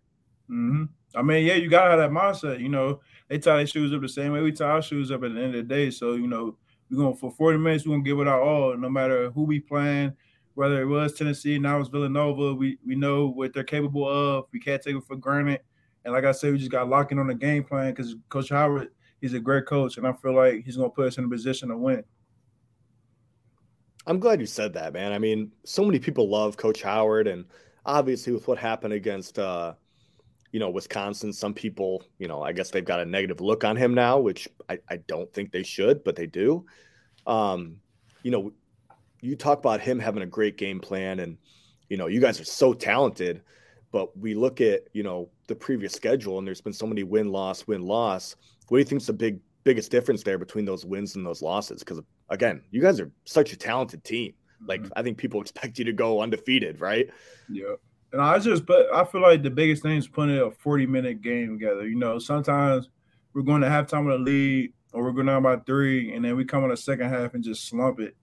[0.48, 0.84] hmm
[1.16, 2.58] I mean, yeah, you gotta have that mindset.
[2.60, 5.22] You know, they tie their shoes up the same way we tie our shoes up
[5.22, 5.90] at the end of the day.
[5.90, 6.56] So you know,
[6.94, 7.86] we're going for 40 minutes.
[7.86, 10.12] We're gonna give it our all, no matter who we playing.
[10.54, 12.54] Whether it was Tennessee, now it's Villanova.
[12.54, 14.46] We we know what they're capable of.
[14.52, 15.60] We can't take it for granted.
[16.04, 18.50] And like I said, we just got locked in on the game plan because Coach
[18.50, 18.88] Howard,
[19.20, 21.70] he's a great coach, and I feel like he's gonna put us in a position
[21.70, 22.04] to win.
[24.06, 25.12] I'm glad you said that, man.
[25.12, 27.46] I mean, so many people love Coach Howard, and
[27.86, 29.74] obviously with what happened against, uh,
[30.54, 33.74] you know, Wisconsin, some people, you know, I guess they've got a negative look on
[33.74, 36.64] him now, which I, I don't think they should, but they do.
[37.26, 37.78] Um,
[38.22, 38.52] you know,
[39.20, 41.38] you talk about him having a great game plan, and
[41.88, 43.42] you know, you guys are so talented,
[43.90, 47.32] but we look at you know the previous schedule, and there's been so many win
[47.32, 48.36] loss win loss.
[48.68, 51.80] What do you think's the big biggest difference there between those wins and those losses?
[51.80, 54.34] Because again, you guys are such a talented team.
[54.64, 57.10] Like I think people expect you to go undefeated, right?
[57.48, 57.74] Yeah.
[58.14, 61.20] And I just, but I feel like the biggest thing is putting a 40 minute
[61.20, 61.84] game together.
[61.84, 62.88] You know, sometimes
[63.32, 66.24] we're going to have time with a lead or we're going down by three, and
[66.24, 68.14] then we come in the second half and just slump it.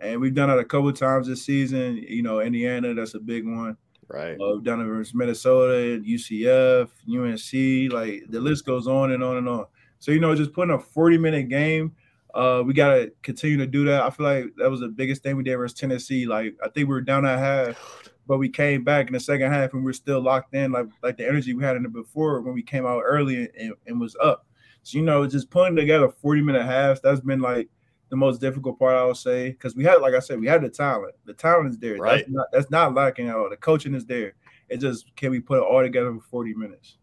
[0.00, 1.96] And we've done it a couple of times this season.
[1.96, 3.76] You know, Indiana, that's a big one.
[4.08, 4.32] Right.
[4.32, 7.92] Uh, we've done it versus Minnesota, UCF, UNC.
[7.92, 9.66] Like the list goes on and on and on.
[10.00, 11.92] So, you know, just putting a 40 minute game,
[12.34, 14.02] uh, we got to continue to do that.
[14.02, 16.26] I feel like that was the biggest thing we did versus Tennessee.
[16.26, 19.52] Like, I think we were down at half but we came back in the second
[19.52, 22.40] half and we're still locked in like like the energy we had in it before
[22.40, 24.46] when we came out early and, and was up.
[24.82, 27.68] So you know, just putting together 40 minute halves, that's been like
[28.08, 29.50] the most difficult part I would say.
[29.50, 31.14] Because we had, like I said, we had the talent.
[31.24, 31.96] The talent is there.
[31.96, 32.18] Right.
[32.18, 33.50] That's not that's not lacking at all.
[33.50, 34.34] The coaching is there.
[34.68, 36.96] It just can we put it all together for 40 minutes?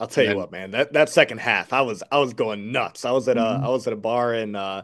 [0.00, 0.70] I'll tell you And- what, man.
[0.70, 3.04] That that second half, I was I was going nuts.
[3.04, 3.64] I was at a Mhm.
[3.64, 4.82] I was at a bar in uh,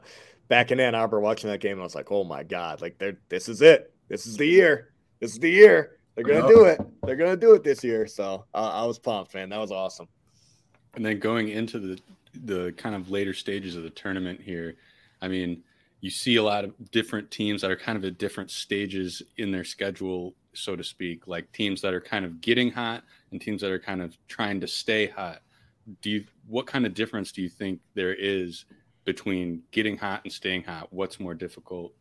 [0.49, 2.99] back in Ann Arbor watching that game, and I was like, oh my god, like
[2.99, 3.93] they're this is it.
[4.09, 4.91] This is the year.
[5.25, 5.97] This is the year.
[6.15, 6.79] They're gonna do it.
[7.03, 8.07] They're gonna do it this year.
[8.07, 9.49] So uh, I was pumped, man.
[9.49, 10.07] That was awesome.
[10.93, 11.99] And then going into the
[12.45, 14.75] the kind of later stages of the tournament here,
[15.23, 15.63] I mean,
[16.03, 19.51] you see a lot of different teams that are kind of at different stages in
[19.51, 23.63] their schedule, so to speak, like teams that are kind of getting hot and teams
[23.63, 25.41] that are kind of trying to stay hot.
[26.03, 28.67] do you what kind of difference do you think there is
[29.07, 30.93] between getting hot and staying hot?
[30.93, 31.95] What's more difficult?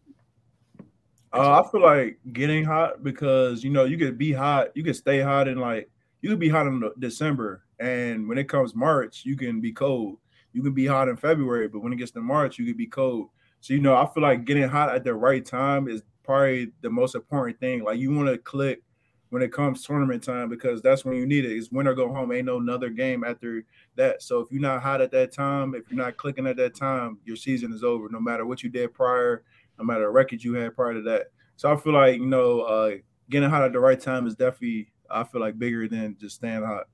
[1.33, 4.95] Uh, I feel like getting hot because you know you could be hot, you could
[4.95, 5.89] stay hot, and like
[6.21, 10.17] you could be hot in December, and when it comes March, you can be cold.
[10.53, 12.85] You can be hot in February, but when it gets to March, you can be
[12.85, 13.29] cold.
[13.61, 16.89] So you know, I feel like getting hot at the right time is probably the
[16.91, 17.83] most important thing.
[17.83, 18.83] Like you want to click
[19.29, 21.57] when it comes tournament time because that's when you need it.
[21.57, 22.31] It's win or go home.
[22.31, 23.65] Ain't no another game after
[23.95, 24.21] that.
[24.21, 27.17] So if you're not hot at that time, if you're not clicking at that time,
[27.25, 28.07] your season is over.
[28.09, 29.41] No matter what you did prior,
[29.77, 31.27] no matter the record you had prior to that.
[31.55, 32.91] So I feel like you know, uh,
[33.29, 36.63] getting hot at the right time is definitely I feel like bigger than just staying
[36.63, 36.87] hot.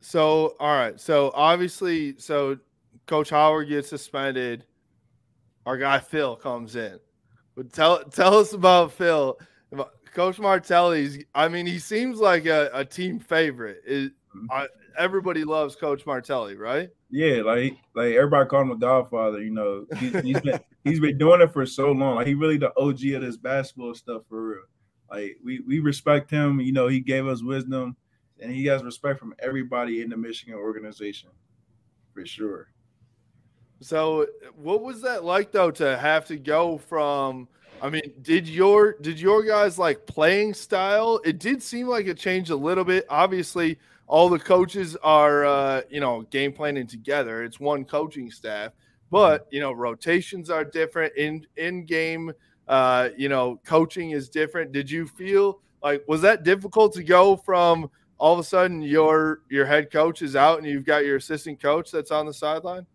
[0.00, 2.58] So all right, so obviously, so
[3.06, 4.64] Coach Howard gets suspended.
[5.64, 6.98] Our guy Phil comes in.
[7.54, 9.38] But tell tell us about Phil.
[10.14, 11.24] Coach Martelli's.
[11.34, 13.82] I mean, he seems like a, a team favorite.
[13.86, 14.46] It, mm-hmm.
[14.50, 16.90] I, everybody loves Coach Martelli, right?
[17.10, 19.42] Yeah, like like everybody called him a Godfather.
[19.42, 22.16] You know, he, he's been he's been doing it for so long.
[22.16, 24.62] Like he really the OG of this basketball stuff for real.
[25.10, 26.60] Like we we respect him.
[26.60, 27.96] You know, he gave us wisdom,
[28.40, 31.30] and he has respect from everybody in the Michigan organization,
[32.14, 32.68] for sure.
[33.82, 37.48] So, what was that like though to have to go from?
[37.82, 41.20] I mean, did your did your guys like playing style?
[41.24, 43.04] It did seem like it changed a little bit.
[43.10, 47.42] Obviously, all the coaches are uh, you know game planning together.
[47.42, 48.72] It's one coaching staff,
[49.10, 52.32] but you know rotations are different in in game.
[52.68, 54.72] Uh, you know, coaching is different.
[54.72, 59.40] Did you feel like was that difficult to go from all of a sudden your
[59.50, 62.86] your head coach is out and you've got your assistant coach that's on the sideline?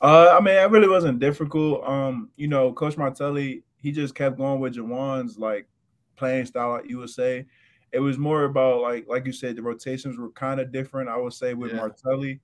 [0.00, 1.86] Uh, I mean, it really wasn't difficult.
[1.86, 5.68] Um, you know, Coach Martelli, he just kept going with Juwan's like
[6.16, 7.46] playing style, like you would say.
[7.92, 11.08] It was more about like, like you said, the rotations were kind of different.
[11.08, 11.78] I would say with yeah.
[11.78, 12.40] Martelli.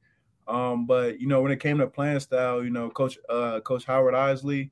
[0.47, 3.85] Um, but you know, when it came to playing style, you know, Coach uh, Coach
[3.85, 4.71] Howard Eisley.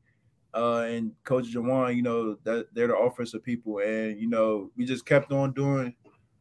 [0.57, 4.87] uh, and Coach Juwan, you know, that they're the offensive people, and you know, we
[4.87, 5.95] just kept on doing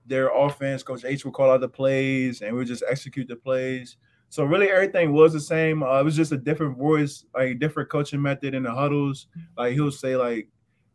[0.06, 0.84] their offense.
[0.84, 3.98] Coach H would call out the plays, and we just execute the plays.
[4.30, 5.84] So really, everything was the same.
[5.84, 9.28] Uh, it was just a different voice, like different coaching method in the huddles.
[9.58, 10.48] Like he'll say like,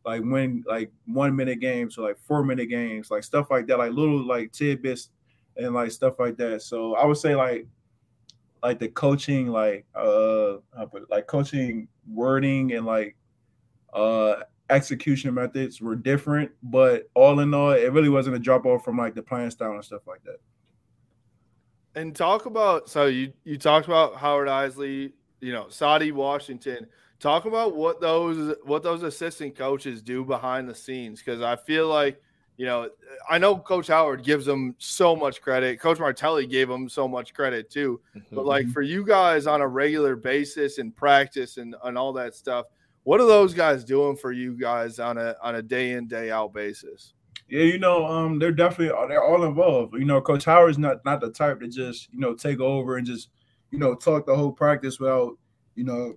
[0.05, 3.79] like when like one minute games or like four minute games, like stuff like that,
[3.79, 5.11] like little like tidbits
[5.57, 6.63] and like stuff like that.
[6.63, 7.67] So I would say like,
[8.63, 10.57] like the coaching, like uh,
[11.09, 13.17] like coaching wording and like
[13.93, 14.37] uh
[14.71, 18.97] execution methods were different, but all in all, it really wasn't a drop off from
[18.97, 20.39] like the playing style and stuff like that.
[21.95, 26.87] And talk about so you you talked about Howard Eisley, you know, Saddi Washington.
[27.21, 31.87] Talk about what those what those assistant coaches do behind the scenes because I feel
[31.87, 32.21] like
[32.57, 32.89] you know
[33.29, 35.81] I know Coach Howard gives them so much credit.
[35.81, 38.01] Coach Martelli gave them so much credit too.
[38.17, 38.35] Mm-hmm.
[38.35, 42.35] But like for you guys on a regular basis in practice and and all that
[42.35, 42.67] stuff,
[43.03, 46.31] what are those guys doing for you guys on a on a day in day
[46.31, 47.13] out basis?
[47.51, 49.95] Yeah, you know, um, they're definitely uh, they're all involved.
[49.95, 53.07] You know, Coach Howard's not not the type to just you know take over and
[53.07, 53.29] just
[53.71, 55.37] you know talk the whole practice without
[55.75, 56.15] you know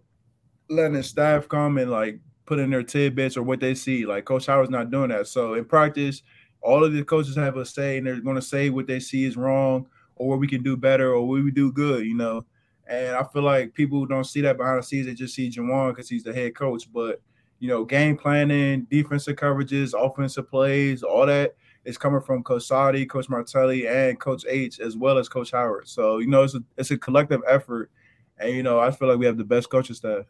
[0.75, 4.05] letting staff come and like put in their tidbits or what they see.
[4.05, 5.27] Like Coach Howard's not doing that.
[5.27, 6.21] So in practice,
[6.61, 9.25] all of the coaches have a say and they're going to say what they see
[9.25, 12.05] is wrong or what we can do better or what we do good.
[12.05, 12.45] You know,
[12.87, 15.05] and I feel like people don't see that behind the scenes.
[15.05, 17.21] They just see Juwan because he's the head coach, but
[17.59, 21.55] you know, game planning, defensive coverages, offensive plays, all that
[21.85, 25.87] is coming from Coach Saddi, Coach Martelli, and Coach H, as well as Coach Howard.
[25.87, 27.89] So, you know, it's a it's a collective effort.
[28.37, 30.25] And you know, I feel like we have the best coaching staff.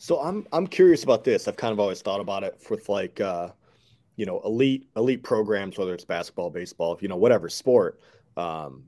[0.00, 1.46] So I'm I'm curious about this.
[1.46, 3.50] I've kind of always thought about it with like uh,
[4.16, 8.00] you know, elite elite programs, whether it's basketball, baseball, you know, whatever sport.
[8.34, 8.84] Um,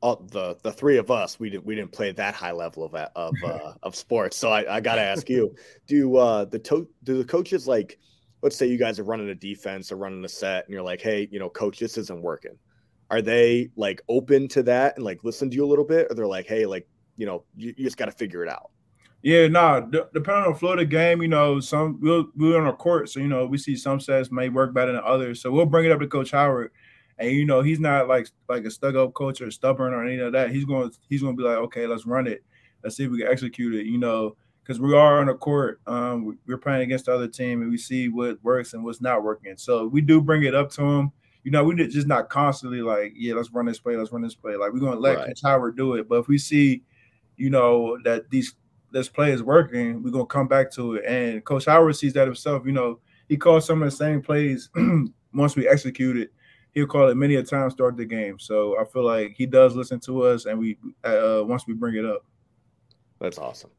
[0.00, 2.94] all, the the three of us we didn't we didn't play that high level of
[2.94, 4.36] of uh, of sports.
[4.36, 5.52] So I, I got to ask you,
[5.88, 7.98] do uh, the to- do the coaches like,
[8.40, 11.00] let's say you guys are running a defense or running a set, and you're like,
[11.00, 12.56] hey, you know, coach, this isn't working.
[13.10, 16.14] Are they like open to that and like listen to you a little bit, or
[16.14, 18.69] they're like, hey, like you know, you, you just got to figure it out.
[19.22, 19.80] Yeah, nah.
[19.80, 22.72] D- depending on the flow of the game, you know, some we'll we're on a
[22.72, 25.42] court, so you know, we see some sets may work better than others.
[25.42, 26.70] So we'll bring it up to Coach Howard
[27.20, 30.18] and you know, he's not like like a stuck up coach or stubborn or any
[30.18, 30.50] of that.
[30.50, 32.42] He's going he's going to be like, okay, let's run it.
[32.82, 33.86] Let's see if we can execute it.
[33.86, 35.80] You know, because we are on a court.
[35.86, 39.22] Um, we're playing against the other team, and we see what works and what's not
[39.22, 39.56] working.
[39.58, 41.12] So we do bring it up to him.
[41.44, 44.34] You know, we just not constantly like, yeah, let's run this play, let's run this
[44.34, 44.56] play.
[44.56, 45.26] Like we're gonna let right.
[45.26, 46.08] Coach Howard do it.
[46.08, 46.82] But if we see,
[47.36, 48.54] you know, that these
[48.92, 51.04] this play is working, we're gonna come back to it.
[51.06, 52.64] And Coach Howard sees that himself.
[52.66, 54.70] You know, he calls some of the same plays
[55.34, 56.32] once we execute it
[56.72, 58.38] he'll call it many a time start the game.
[58.38, 61.96] So I feel like he does listen to us, and we uh, once we bring
[61.96, 62.24] it up.
[63.20, 63.70] That's awesome.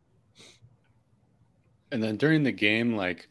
[1.92, 3.28] And then during the game, like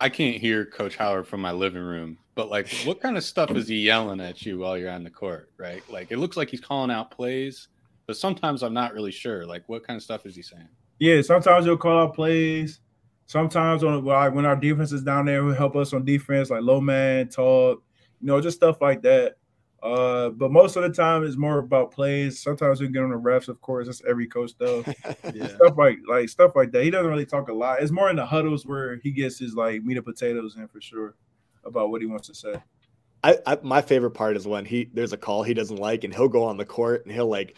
[0.00, 3.50] I can't hear Coach Howard from my living room, but like, what kind of stuff
[3.50, 5.82] is he yelling at you while you're on the court, right?
[5.90, 7.68] Like, it looks like he's calling out plays,
[8.06, 9.44] but sometimes I'm not really sure.
[9.44, 10.68] Like, what kind of stuff is he saying?
[11.00, 12.80] Yeah, sometimes he'll call out plays.
[13.26, 16.62] Sometimes on like when our defense is down there, he'll help us on defense, like
[16.62, 17.82] low man talk,
[18.20, 19.36] you know, just stuff like that.
[19.82, 22.42] Uh, but most of the time it's more about plays.
[22.42, 23.86] Sometimes we get on the refs, of course.
[23.86, 24.84] That's every coach though.
[25.34, 25.48] yeah.
[25.48, 26.84] Stuff like like stuff like that.
[26.84, 27.80] He doesn't really talk a lot.
[27.80, 30.82] It's more in the huddles where he gets his like meat and potatoes in for
[30.82, 31.14] sure
[31.64, 32.54] about what he wants to say.
[33.24, 36.14] I, I my favorite part is when he there's a call he doesn't like and
[36.14, 37.56] he'll go on the court and he'll like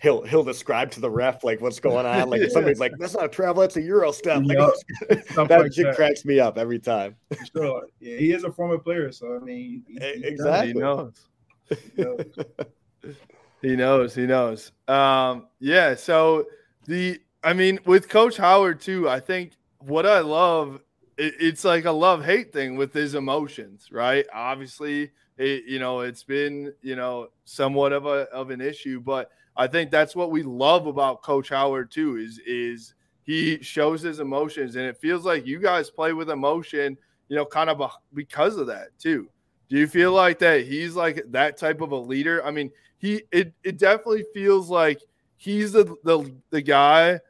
[0.00, 2.30] he'll he'll describe to the ref like what's going on.
[2.30, 2.48] Like yeah.
[2.50, 5.24] somebody's like, "That's not a travel, that's a Euro step." Like, yep.
[5.48, 5.96] that like shit that.
[5.96, 7.16] cracks me up every time.
[7.54, 7.86] Sure.
[8.00, 10.72] Yeah, he is a former player, so I mean, he, exactly.
[10.72, 11.26] He knows
[13.62, 14.14] he knows.
[14.14, 14.72] He knows.
[14.88, 15.94] Um, yeah.
[15.94, 16.46] So
[16.86, 20.80] the, I mean, with Coach Howard too, I think what I love,
[21.16, 24.26] it, it's like a love hate thing with his emotions, right?
[24.32, 29.30] Obviously, it, you know, it's been you know somewhat of a of an issue, but
[29.60, 32.16] I think that's what we love about Coach Howard too.
[32.16, 32.94] Is is
[33.24, 36.96] he shows his emotions, and it feels like you guys play with emotion,
[37.28, 39.28] you know, kind of a, because of that too.
[39.68, 42.42] Do you feel like that he's like that type of a leader?
[42.42, 45.02] I mean, he it, it definitely feels like
[45.36, 47.20] he's the, the the guy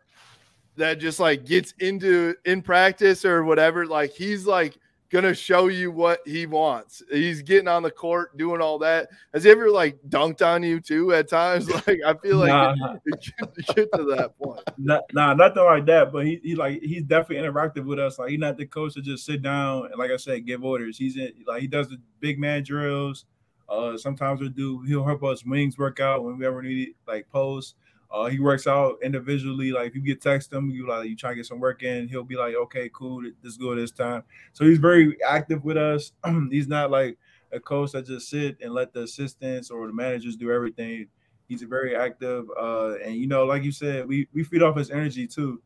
[0.77, 3.87] that just like gets into in practice or whatever.
[3.87, 4.79] Like he's like
[5.11, 7.03] gonna show you what he wants.
[7.11, 9.09] He's getting on the court, doing all that.
[9.35, 11.68] Has he ever like dunked on you too at times?
[11.87, 12.75] Like I feel like nah.
[13.07, 14.61] get, get, to that point.
[14.77, 16.12] Nah, nah, nothing like that.
[16.12, 18.18] But he, he like he's definitely interactive with us.
[18.18, 20.99] Like he's not the coach to just sit down and like I said, give orders.
[20.99, 23.25] He's in like he does the big man drills.
[23.68, 26.94] Uh, sometimes we'll do he'll help us wings work out when we ever need it,
[27.07, 27.77] like post.
[28.11, 29.70] Uh, he works out individually.
[29.70, 32.09] Like if you get text him, you like you try to get some work in,
[32.09, 34.25] he'll be like, okay, cool, this good this time.
[34.53, 36.12] So he's very active with us.
[36.51, 37.18] he's not like
[37.53, 41.07] a coach that just sit and let the assistants or the managers do everything.
[41.49, 44.90] He's very active, uh, and you know, like you said, we we feed off his
[44.90, 45.61] energy too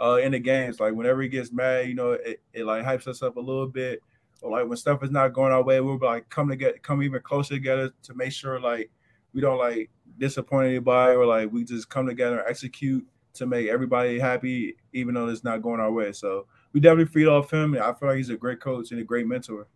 [0.00, 0.80] uh, in the games.
[0.80, 3.66] Like whenever he gets mad, you know, it, it like hypes us up a little
[3.66, 4.02] bit.
[4.40, 6.82] Or like when stuff is not going our way, we'll be like come to get
[6.82, 8.90] come even closer together to make sure like
[9.32, 13.68] we don't like disappoint anybody or like we just come together and execute to make
[13.68, 16.12] everybody happy, even though it's not going our way.
[16.12, 17.74] So we definitely feed off him.
[17.74, 19.68] I feel like he's a great coach and a great mentor.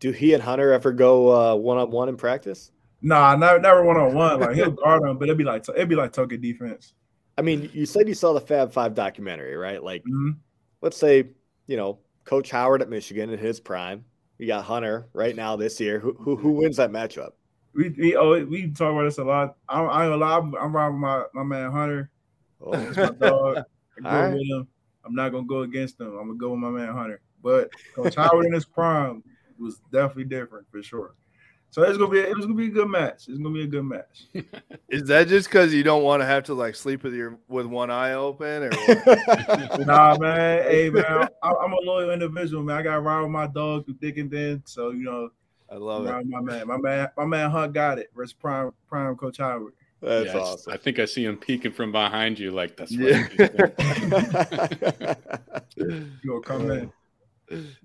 [0.00, 2.70] Do he and Hunter ever go one on one in practice?
[3.00, 4.40] Nah, never, never one on one.
[4.40, 6.94] Like he'll guard him, but it'd be like it'd be like token defense.
[7.36, 9.82] I mean, you said you saw the Fab Five documentary, right?
[9.82, 10.30] Like, mm-hmm.
[10.82, 11.28] let's say
[11.66, 14.04] you know Coach Howard at Michigan in his prime.
[14.38, 15.98] You got Hunter right now this year.
[15.98, 17.30] Who who, who wins that matchup?
[17.78, 19.56] We we oh, we talk about this a lot.
[19.68, 22.10] I, I ain't gonna lie, I'm, I'm riding my, my man Hunter.
[22.60, 22.72] Oh.
[22.72, 23.58] My dog.
[24.04, 24.34] I right.
[24.34, 24.68] with him.
[25.04, 26.08] I'm not gonna go against him.
[26.08, 27.20] I'm gonna go with my man Hunter.
[27.40, 29.22] But Coach Howard in his prime
[29.60, 31.14] was definitely different for sure.
[31.70, 33.28] So it's gonna be it's gonna be a good match.
[33.28, 34.26] It's gonna be a good match.
[34.88, 37.66] Is that just because you don't want to have to like sleep with your with
[37.66, 38.70] one eye open, or
[39.84, 40.62] nah, man?
[40.64, 42.78] Hey, man, I, am a loyal individual, man.
[42.78, 44.62] I got to ride with my dog through thick and thin.
[44.64, 45.30] So you know,
[45.70, 46.26] I love it.
[46.26, 48.10] My man, my man, my man Hunt got it.
[48.14, 49.74] Versus Prime Prime Coach Howard.
[50.00, 50.72] That's yeah, awesome.
[50.72, 53.26] I think I see him peeking from behind you, like that's yeah.
[56.22, 56.92] You'll come in.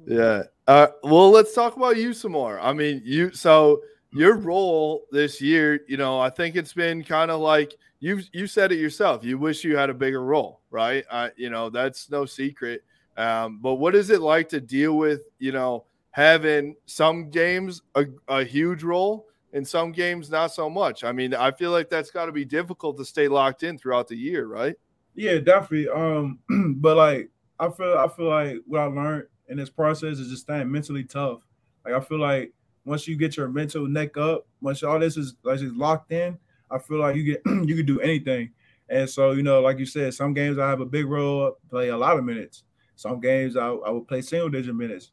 [0.06, 0.44] Yeah.
[0.68, 2.60] Uh, well, let's talk about you some more.
[2.60, 7.32] I mean, you so your role this year, you know, I think it's been kind
[7.32, 9.24] of like you you said it yourself.
[9.24, 11.04] You wish you had a bigger role, right?
[11.10, 12.84] Uh, you know, that's no secret.
[13.18, 18.06] Um, but what is it like to deal with, you know, having some games a,
[18.28, 21.04] a huge role in some games not so much.
[21.04, 24.08] I mean, I feel like that's got to be difficult to stay locked in throughout
[24.08, 24.76] the year, right?
[25.16, 25.90] Yeah, definitely.
[25.90, 26.40] Um,
[26.78, 30.44] but like I feel I feel like what I learned in this process is just
[30.44, 31.42] staying mentally tough.
[31.84, 32.54] Like I feel like
[32.86, 36.38] once you get your mental neck up, once all this is like just locked in,
[36.70, 38.52] I feel like you get you can do anything.
[38.90, 41.88] And so, you know, like you said, some games I have a big role, play
[41.90, 42.64] a lot of minutes.
[42.96, 45.12] Some games I, I will play single digit minutes.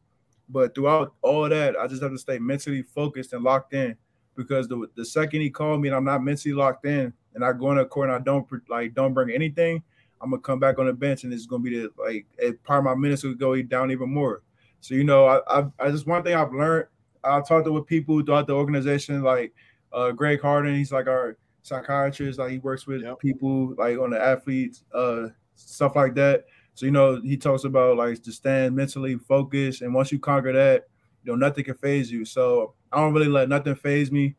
[0.51, 3.97] But throughout all that, I just have to stay mentally focused and locked in
[4.37, 7.53] because the the second he called me and I'm not mentally locked in and I
[7.53, 9.83] go in the court and I don't like don't bring anything,
[10.21, 12.27] I'm gonna come back on the bench and it's gonna be the like
[12.65, 14.43] part of my minutes will go down even more.
[14.81, 16.87] So you know, I I, I just one thing I've learned.
[17.23, 19.53] I talked with people throughout the organization, like
[19.93, 20.75] uh, Greg Harden.
[20.75, 22.39] He's like our psychiatrist.
[22.39, 23.19] Like he works with yep.
[23.19, 26.47] people like on the athletes, uh, stuff like that.
[26.81, 30.51] So you know, he talks about like to stand mentally focused, and once you conquer
[30.55, 30.87] that,
[31.23, 32.25] you know, nothing can phase you.
[32.25, 34.35] So I don't really let nothing phase me,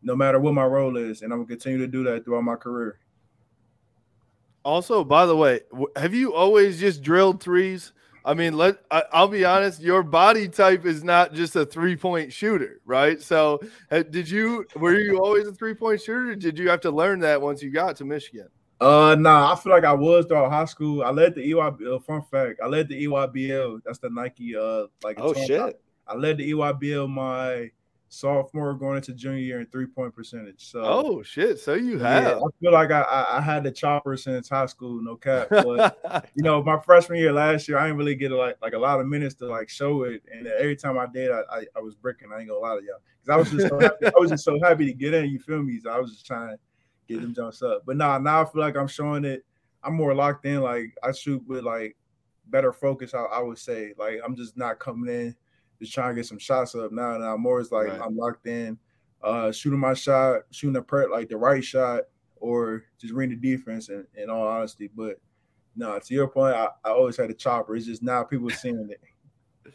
[0.00, 2.54] no matter what my role is, and I'm gonna continue to do that throughout my
[2.54, 3.00] career.
[4.64, 5.62] Also, by the way,
[5.96, 7.92] have you always just drilled threes?
[8.24, 9.80] I mean, let I, I'll be honest.
[9.80, 13.20] Your body type is not just a three point shooter, right?
[13.20, 13.58] So,
[13.90, 16.36] did you were you always a three point shooter?
[16.36, 18.46] Did you have to learn that once you got to Michigan?
[18.82, 21.04] Uh, nah, I feel like I was throughout high school.
[21.04, 21.96] I led the EYBL.
[21.96, 23.80] Uh, fun fact: I led the EYBL.
[23.84, 24.56] That's the Nike.
[24.56, 25.80] Uh, like Oh shit.
[26.06, 27.70] I led the EYBL my
[28.08, 30.66] sophomore going into junior year in three point percentage.
[30.68, 31.60] So Oh shit!
[31.60, 32.38] So you yeah, have.
[32.38, 35.46] I feel like I, I I had the chopper since high school, no cap.
[35.48, 38.78] But you know, my freshman year last year, I didn't really get like like a
[38.78, 41.80] lot of minutes to like show it, and every time I did, I I, I
[41.80, 42.30] was bricking.
[42.34, 44.06] I ain't gonna lie to y'all because I was just so happy.
[44.06, 45.30] I was just so happy to get in.
[45.30, 45.78] You feel me?
[45.78, 46.58] So I was just trying to
[47.12, 47.82] get them jumps up.
[47.86, 49.44] But nah, now I feel like I'm showing it.
[49.82, 50.60] I'm more locked in.
[50.60, 51.96] Like I shoot with like
[52.46, 53.14] better focus.
[53.14, 55.36] I, I would say like I'm just not coming in
[55.82, 57.16] just trying to get some shots up now.
[57.18, 58.00] Now more is like Right.
[58.00, 58.78] I'm locked in,
[59.22, 62.02] uh, shooting my shot, shooting the per like the right shot,
[62.36, 63.88] or just reading the defense.
[63.88, 65.16] In, in all honesty, but
[65.74, 67.74] no, to your point, I, I always had a chopper.
[67.74, 69.74] It's just now people seeing it.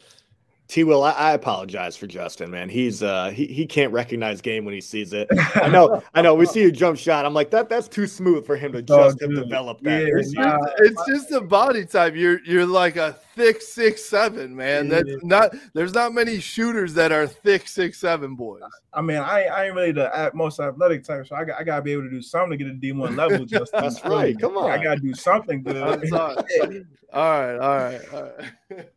[0.68, 2.68] T Will, I, I apologize for Justin, man.
[2.68, 5.26] He's uh he, he can't recognize game when he sees it.
[5.54, 6.34] I know, I know.
[6.34, 7.24] We see a jump shot.
[7.24, 9.44] I'm like, that that's too smooth for him to Oh, just have dude.
[9.44, 10.00] developed that.
[10.02, 10.58] Yeah, There's- nah.
[10.76, 12.14] it's just the body type.
[12.14, 14.88] You're you're like a thick six seven man.
[14.90, 15.54] That's not.
[15.72, 18.60] There's not many shooters that are thick six seven boys.
[18.92, 21.80] I mean, I, I ain't really the most athletic type, so I got I gotta
[21.80, 23.46] be able to do something to get a D one level.
[23.46, 24.38] Just That's right.
[24.38, 26.12] Come on, I gotta do something I'm good.
[26.12, 28.30] all right, all right, all
[28.70, 28.88] right.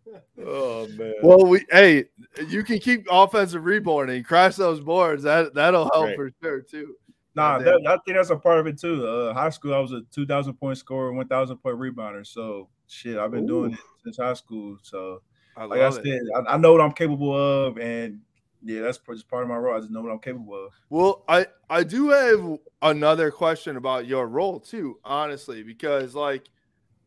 [0.46, 1.14] Oh man.
[1.22, 2.06] Well, we hey,
[2.48, 5.24] you can keep offensive rebounding, crash those boards.
[5.24, 6.16] That that'll help Right.
[6.16, 6.96] for sure too.
[7.34, 7.84] Nah, Goddamn.
[7.84, 9.08] that, I think that's a part of it too.
[9.08, 12.26] Uh, high school, I was a two thousand point scorer, one thousand point rebounder.
[12.26, 14.78] So shit, I've been doing it since high school.
[14.82, 15.22] So
[15.56, 16.22] I like I said.
[16.36, 18.20] I, I know what I'm capable of, and
[18.64, 19.76] yeah, that's just part of my role.
[19.76, 20.74] I just know what I'm capable of.
[20.90, 26.50] Well, I I do have another question about your role too, honestly, because like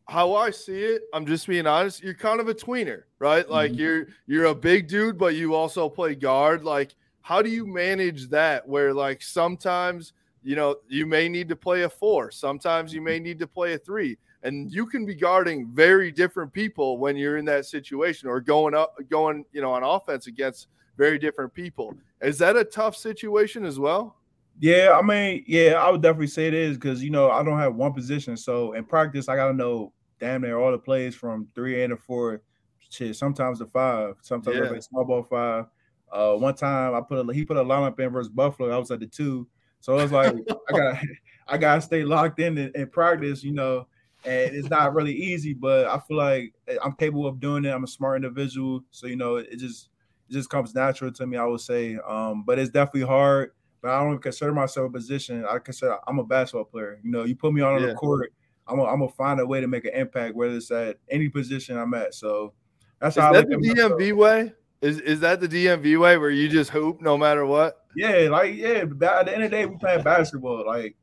[0.07, 2.03] how I see it, I'm just being honest.
[2.03, 3.49] You're kind of a tweener, right?
[3.49, 3.77] Like Mhm.
[3.79, 6.63] you're you're a big dude, but you also play guard.
[6.63, 8.67] Like, how do you manage that?
[8.67, 13.19] Where like sometimes you know you may need to play a four, sometimes you may
[13.19, 17.37] need to play a three, and you can be guarding very different people when you're
[17.37, 21.95] in that situation, or going up, going you know on offense against very different people.
[22.21, 24.17] Is that a tough situation as well?
[24.59, 27.59] Yeah, I mean, yeah, I would definitely say it is because you know I don't
[27.59, 28.37] have one position.
[28.37, 31.97] So in practice, I gotta know damn near all the plays from three and to
[31.97, 32.41] four.
[32.89, 34.15] Shit, sometimes the five.
[34.21, 34.79] Sometimes I Yeah.
[34.79, 35.65] small ball five.
[36.09, 38.73] Uh, one time I put a he put a lineup in versus Buffalo.
[38.73, 39.49] I was at the two,
[39.81, 40.33] so it was like
[40.69, 41.07] I got to
[41.47, 43.43] I gotta stay locked in, in in practice.
[43.43, 43.87] You know,
[44.23, 47.71] and it's not really easy, but I feel like eh, I'm capable of doing it.
[47.71, 49.89] I'm a smart individual, so you know it just
[50.29, 51.35] it just comes natural to me.
[51.35, 53.51] I would say, um, but it's definitely hard
[53.85, 55.45] but I don't consider myself a position.
[55.47, 56.99] I consider I'm a basketball player.
[57.03, 57.87] You know, you put me on Yeah.
[57.89, 58.33] the court,
[58.67, 61.77] I'm gonna I'm find a way to make an impact, whether it's at any position
[61.77, 62.15] I'm at.
[62.15, 62.53] So
[62.99, 63.91] that's Is how I that look the at myself.
[64.01, 64.53] DMV way?
[64.81, 67.85] Is is that the DMV way where you just hoop no matter what?
[67.95, 68.85] Yeah, like yeah.
[68.89, 70.65] At the end of the day, we playing basketball.
[70.65, 70.95] Like,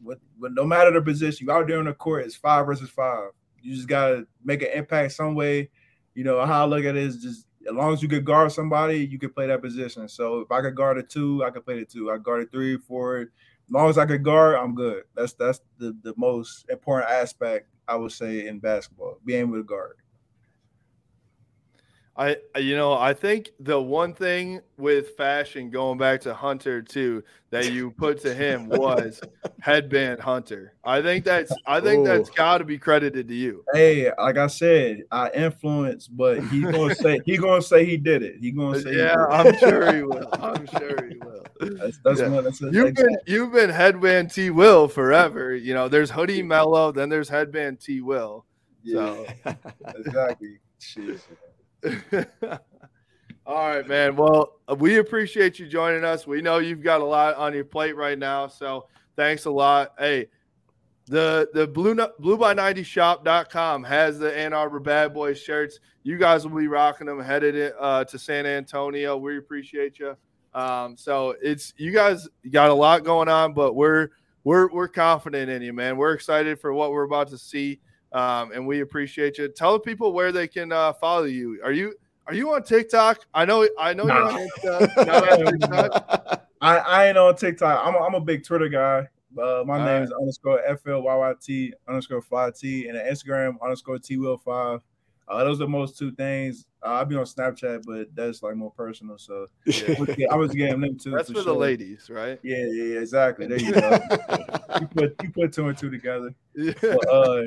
[0.00, 2.90] what, but no matter the position, you out there on the court, it's five versus
[2.90, 3.30] five.
[3.60, 5.68] You just gotta make an impact some way.
[6.14, 8.52] You know how I look at it is just as long as you could guard
[8.52, 10.08] somebody, you could play that position.
[10.08, 12.10] So if I could guard a two, I could play the two.
[12.10, 13.20] I guard a three, four.
[13.20, 13.28] As
[13.70, 15.04] long as I could guard, I'm good.
[15.14, 19.64] That's that's the, the most important aspect I would say in basketball, being able to
[19.64, 19.96] guard.
[22.16, 27.24] I you know I think the one thing with fashion going back to Hunter too
[27.50, 29.20] that you put to him was
[29.60, 30.74] headband Hunter.
[30.84, 32.34] I think that's I think that's Ooh.
[32.34, 33.64] got to be credited to you.
[33.72, 38.22] Hey, like I said, I influence, but he's gonna say he gonna say he did
[38.22, 38.36] it.
[38.40, 39.26] He gonna uh, say Yeah.
[39.28, 40.28] I'm sure he will.
[40.34, 41.44] I'm sure he will.
[41.58, 42.40] That's, that's Yeah.
[42.40, 45.52] That's a, You've been you've been headband T Will forever.
[45.52, 48.44] You know, there's hoodie Melo, then there's headband T Will.
[48.86, 49.26] So
[49.96, 50.58] exactly.
[50.78, 51.20] Shit.
[53.46, 54.16] All right, man.
[54.16, 56.26] Well, we appreciate you joining us.
[56.26, 59.92] We know you've got a lot on your plate right now, so thanks a lot.
[59.98, 60.28] Hey,
[61.06, 65.78] the the blue blue by 90 shop.com has the Ann Arbor Bad Boys shirts.
[66.02, 69.16] You guys will be rocking them headed uh, to San Antonio.
[69.16, 70.16] We appreciate you.
[70.54, 74.10] Um, so it's you guys got a lot going on, but we're
[74.44, 75.98] we're we're confident in you, man.
[75.98, 77.80] We're excited for what we're about to see.
[78.14, 79.48] Um, and we appreciate you.
[79.48, 81.60] Tell the people where they can uh, follow you.
[81.62, 81.94] Are you
[82.26, 83.26] are you on TikTok?
[83.34, 84.48] I know I know you're on.
[85.58, 86.48] TikTok.
[86.60, 87.86] I, I ain't on TikTok.
[87.86, 89.08] I'm a, I'm a big Twitter guy.
[89.36, 90.02] Uh, my All name right.
[90.02, 94.16] is underscore F L Y Y T underscore five T and the Instagram underscore T
[94.16, 94.80] Will five.
[95.26, 96.66] Uh, those are the most two things.
[96.82, 99.16] Uh, I'll be on Snapchat, but that's like more personal.
[99.18, 101.12] So yeah, I was getting them too.
[101.12, 102.38] That's for, for the ladies, right?
[102.42, 103.46] Yeah, yeah, yeah, exactly.
[103.46, 103.98] There you go.
[104.80, 106.34] you put you put two and two together.
[106.54, 106.72] Yeah.
[106.82, 107.42] But, uh,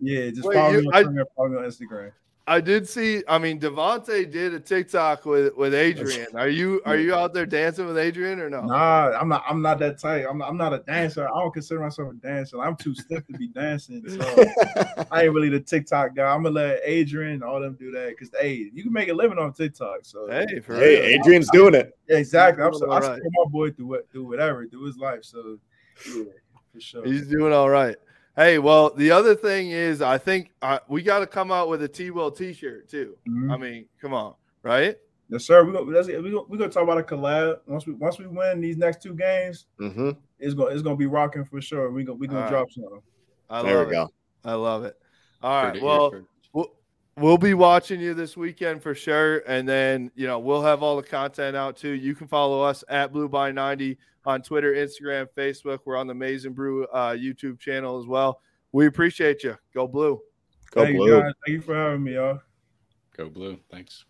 [0.00, 2.12] yeah, just Wait, follow, you- me I- on Twitter, follow me on Instagram.
[2.46, 3.22] I did see.
[3.28, 6.26] I mean, Devonte did a TikTok with with Adrian.
[6.34, 8.62] Are you are you out there dancing with Adrian or no?
[8.62, 9.44] Nah, I'm not.
[9.48, 10.24] I'm not that tight.
[10.28, 11.28] I'm not, I'm not a dancer.
[11.28, 12.60] I don't consider myself a dancer.
[12.60, 14.02] I'm too stiff to be dancing.
[14.08, 14.44] So
[15.12, 16.26] I ain't really the TikTok guy.
[16.26, 19.14] I'm gonna let Adrian and all them do that because hey, you can make a
[19.14, 20.00] living on TikTok.
[20.02, 21.20] So Hey, for Hey, real.
[21.20, 21.96] Adrian's doing it.
[22.08, 22.64] Yeah, exactly.
[22.64, 25.22] I'm He's so, doing I support my boy through what through whatever through his life.
[25.22, 25.58] So
[26.08, 26.24] yeah,
[26.72, 27.04] for sure.
[27.04, 27.96] He's doing all right.
[28.36, 31.82] Hey, well, the other thing is, I think uh, we got to come out with
[31.82, 33.16] a T Will T-shirt too.
[33.28, 33.52] Mhm.
[33.52, 34.96] I mean, come on, right?
[35.28, 35.64] Yes, sir.
[35.64, 38.26] We're gonna, that's, we gonna, we gonna talk about a collab once we once we
[38.26, 39.66] win these next two games.
[39.78, 41.90] hmm It's gonna it's gonna be rocking for sure.
[41.90, 42.50] We gonna we gonna All right.
[42.50, 43.00] drop something.
[43.50, 43.96] I There love we it.
[43.96, 44.08] go.
[44.44, 44.96] I love it.
[45.42, 45.76] All Heard right.
[45.76, 46.72] it here Well, we'll
[47.16, 50.96] we'll be watching you this weekend for sure, and then you know we'll have all
[50.96, 51.90] the content out too.
[51.90, 55.80] You can follow us at Blue by ninety on Twitter, Instagram, Facebook.
[55.84, 58.40] We're on the Amazing Brew uh, YouTube channel as well.
[58.72, 59.56] We appreciate you.
[59.74, 60.20] Go Blue.
[60.70, 61.16] Go Thank blue.
[61.16, 61.32] you guys.
[61.46, 62.40] Thank you for having me, y'all.
[63.16, 63.58] Go blue.
[63.70, 64.04] Thanks.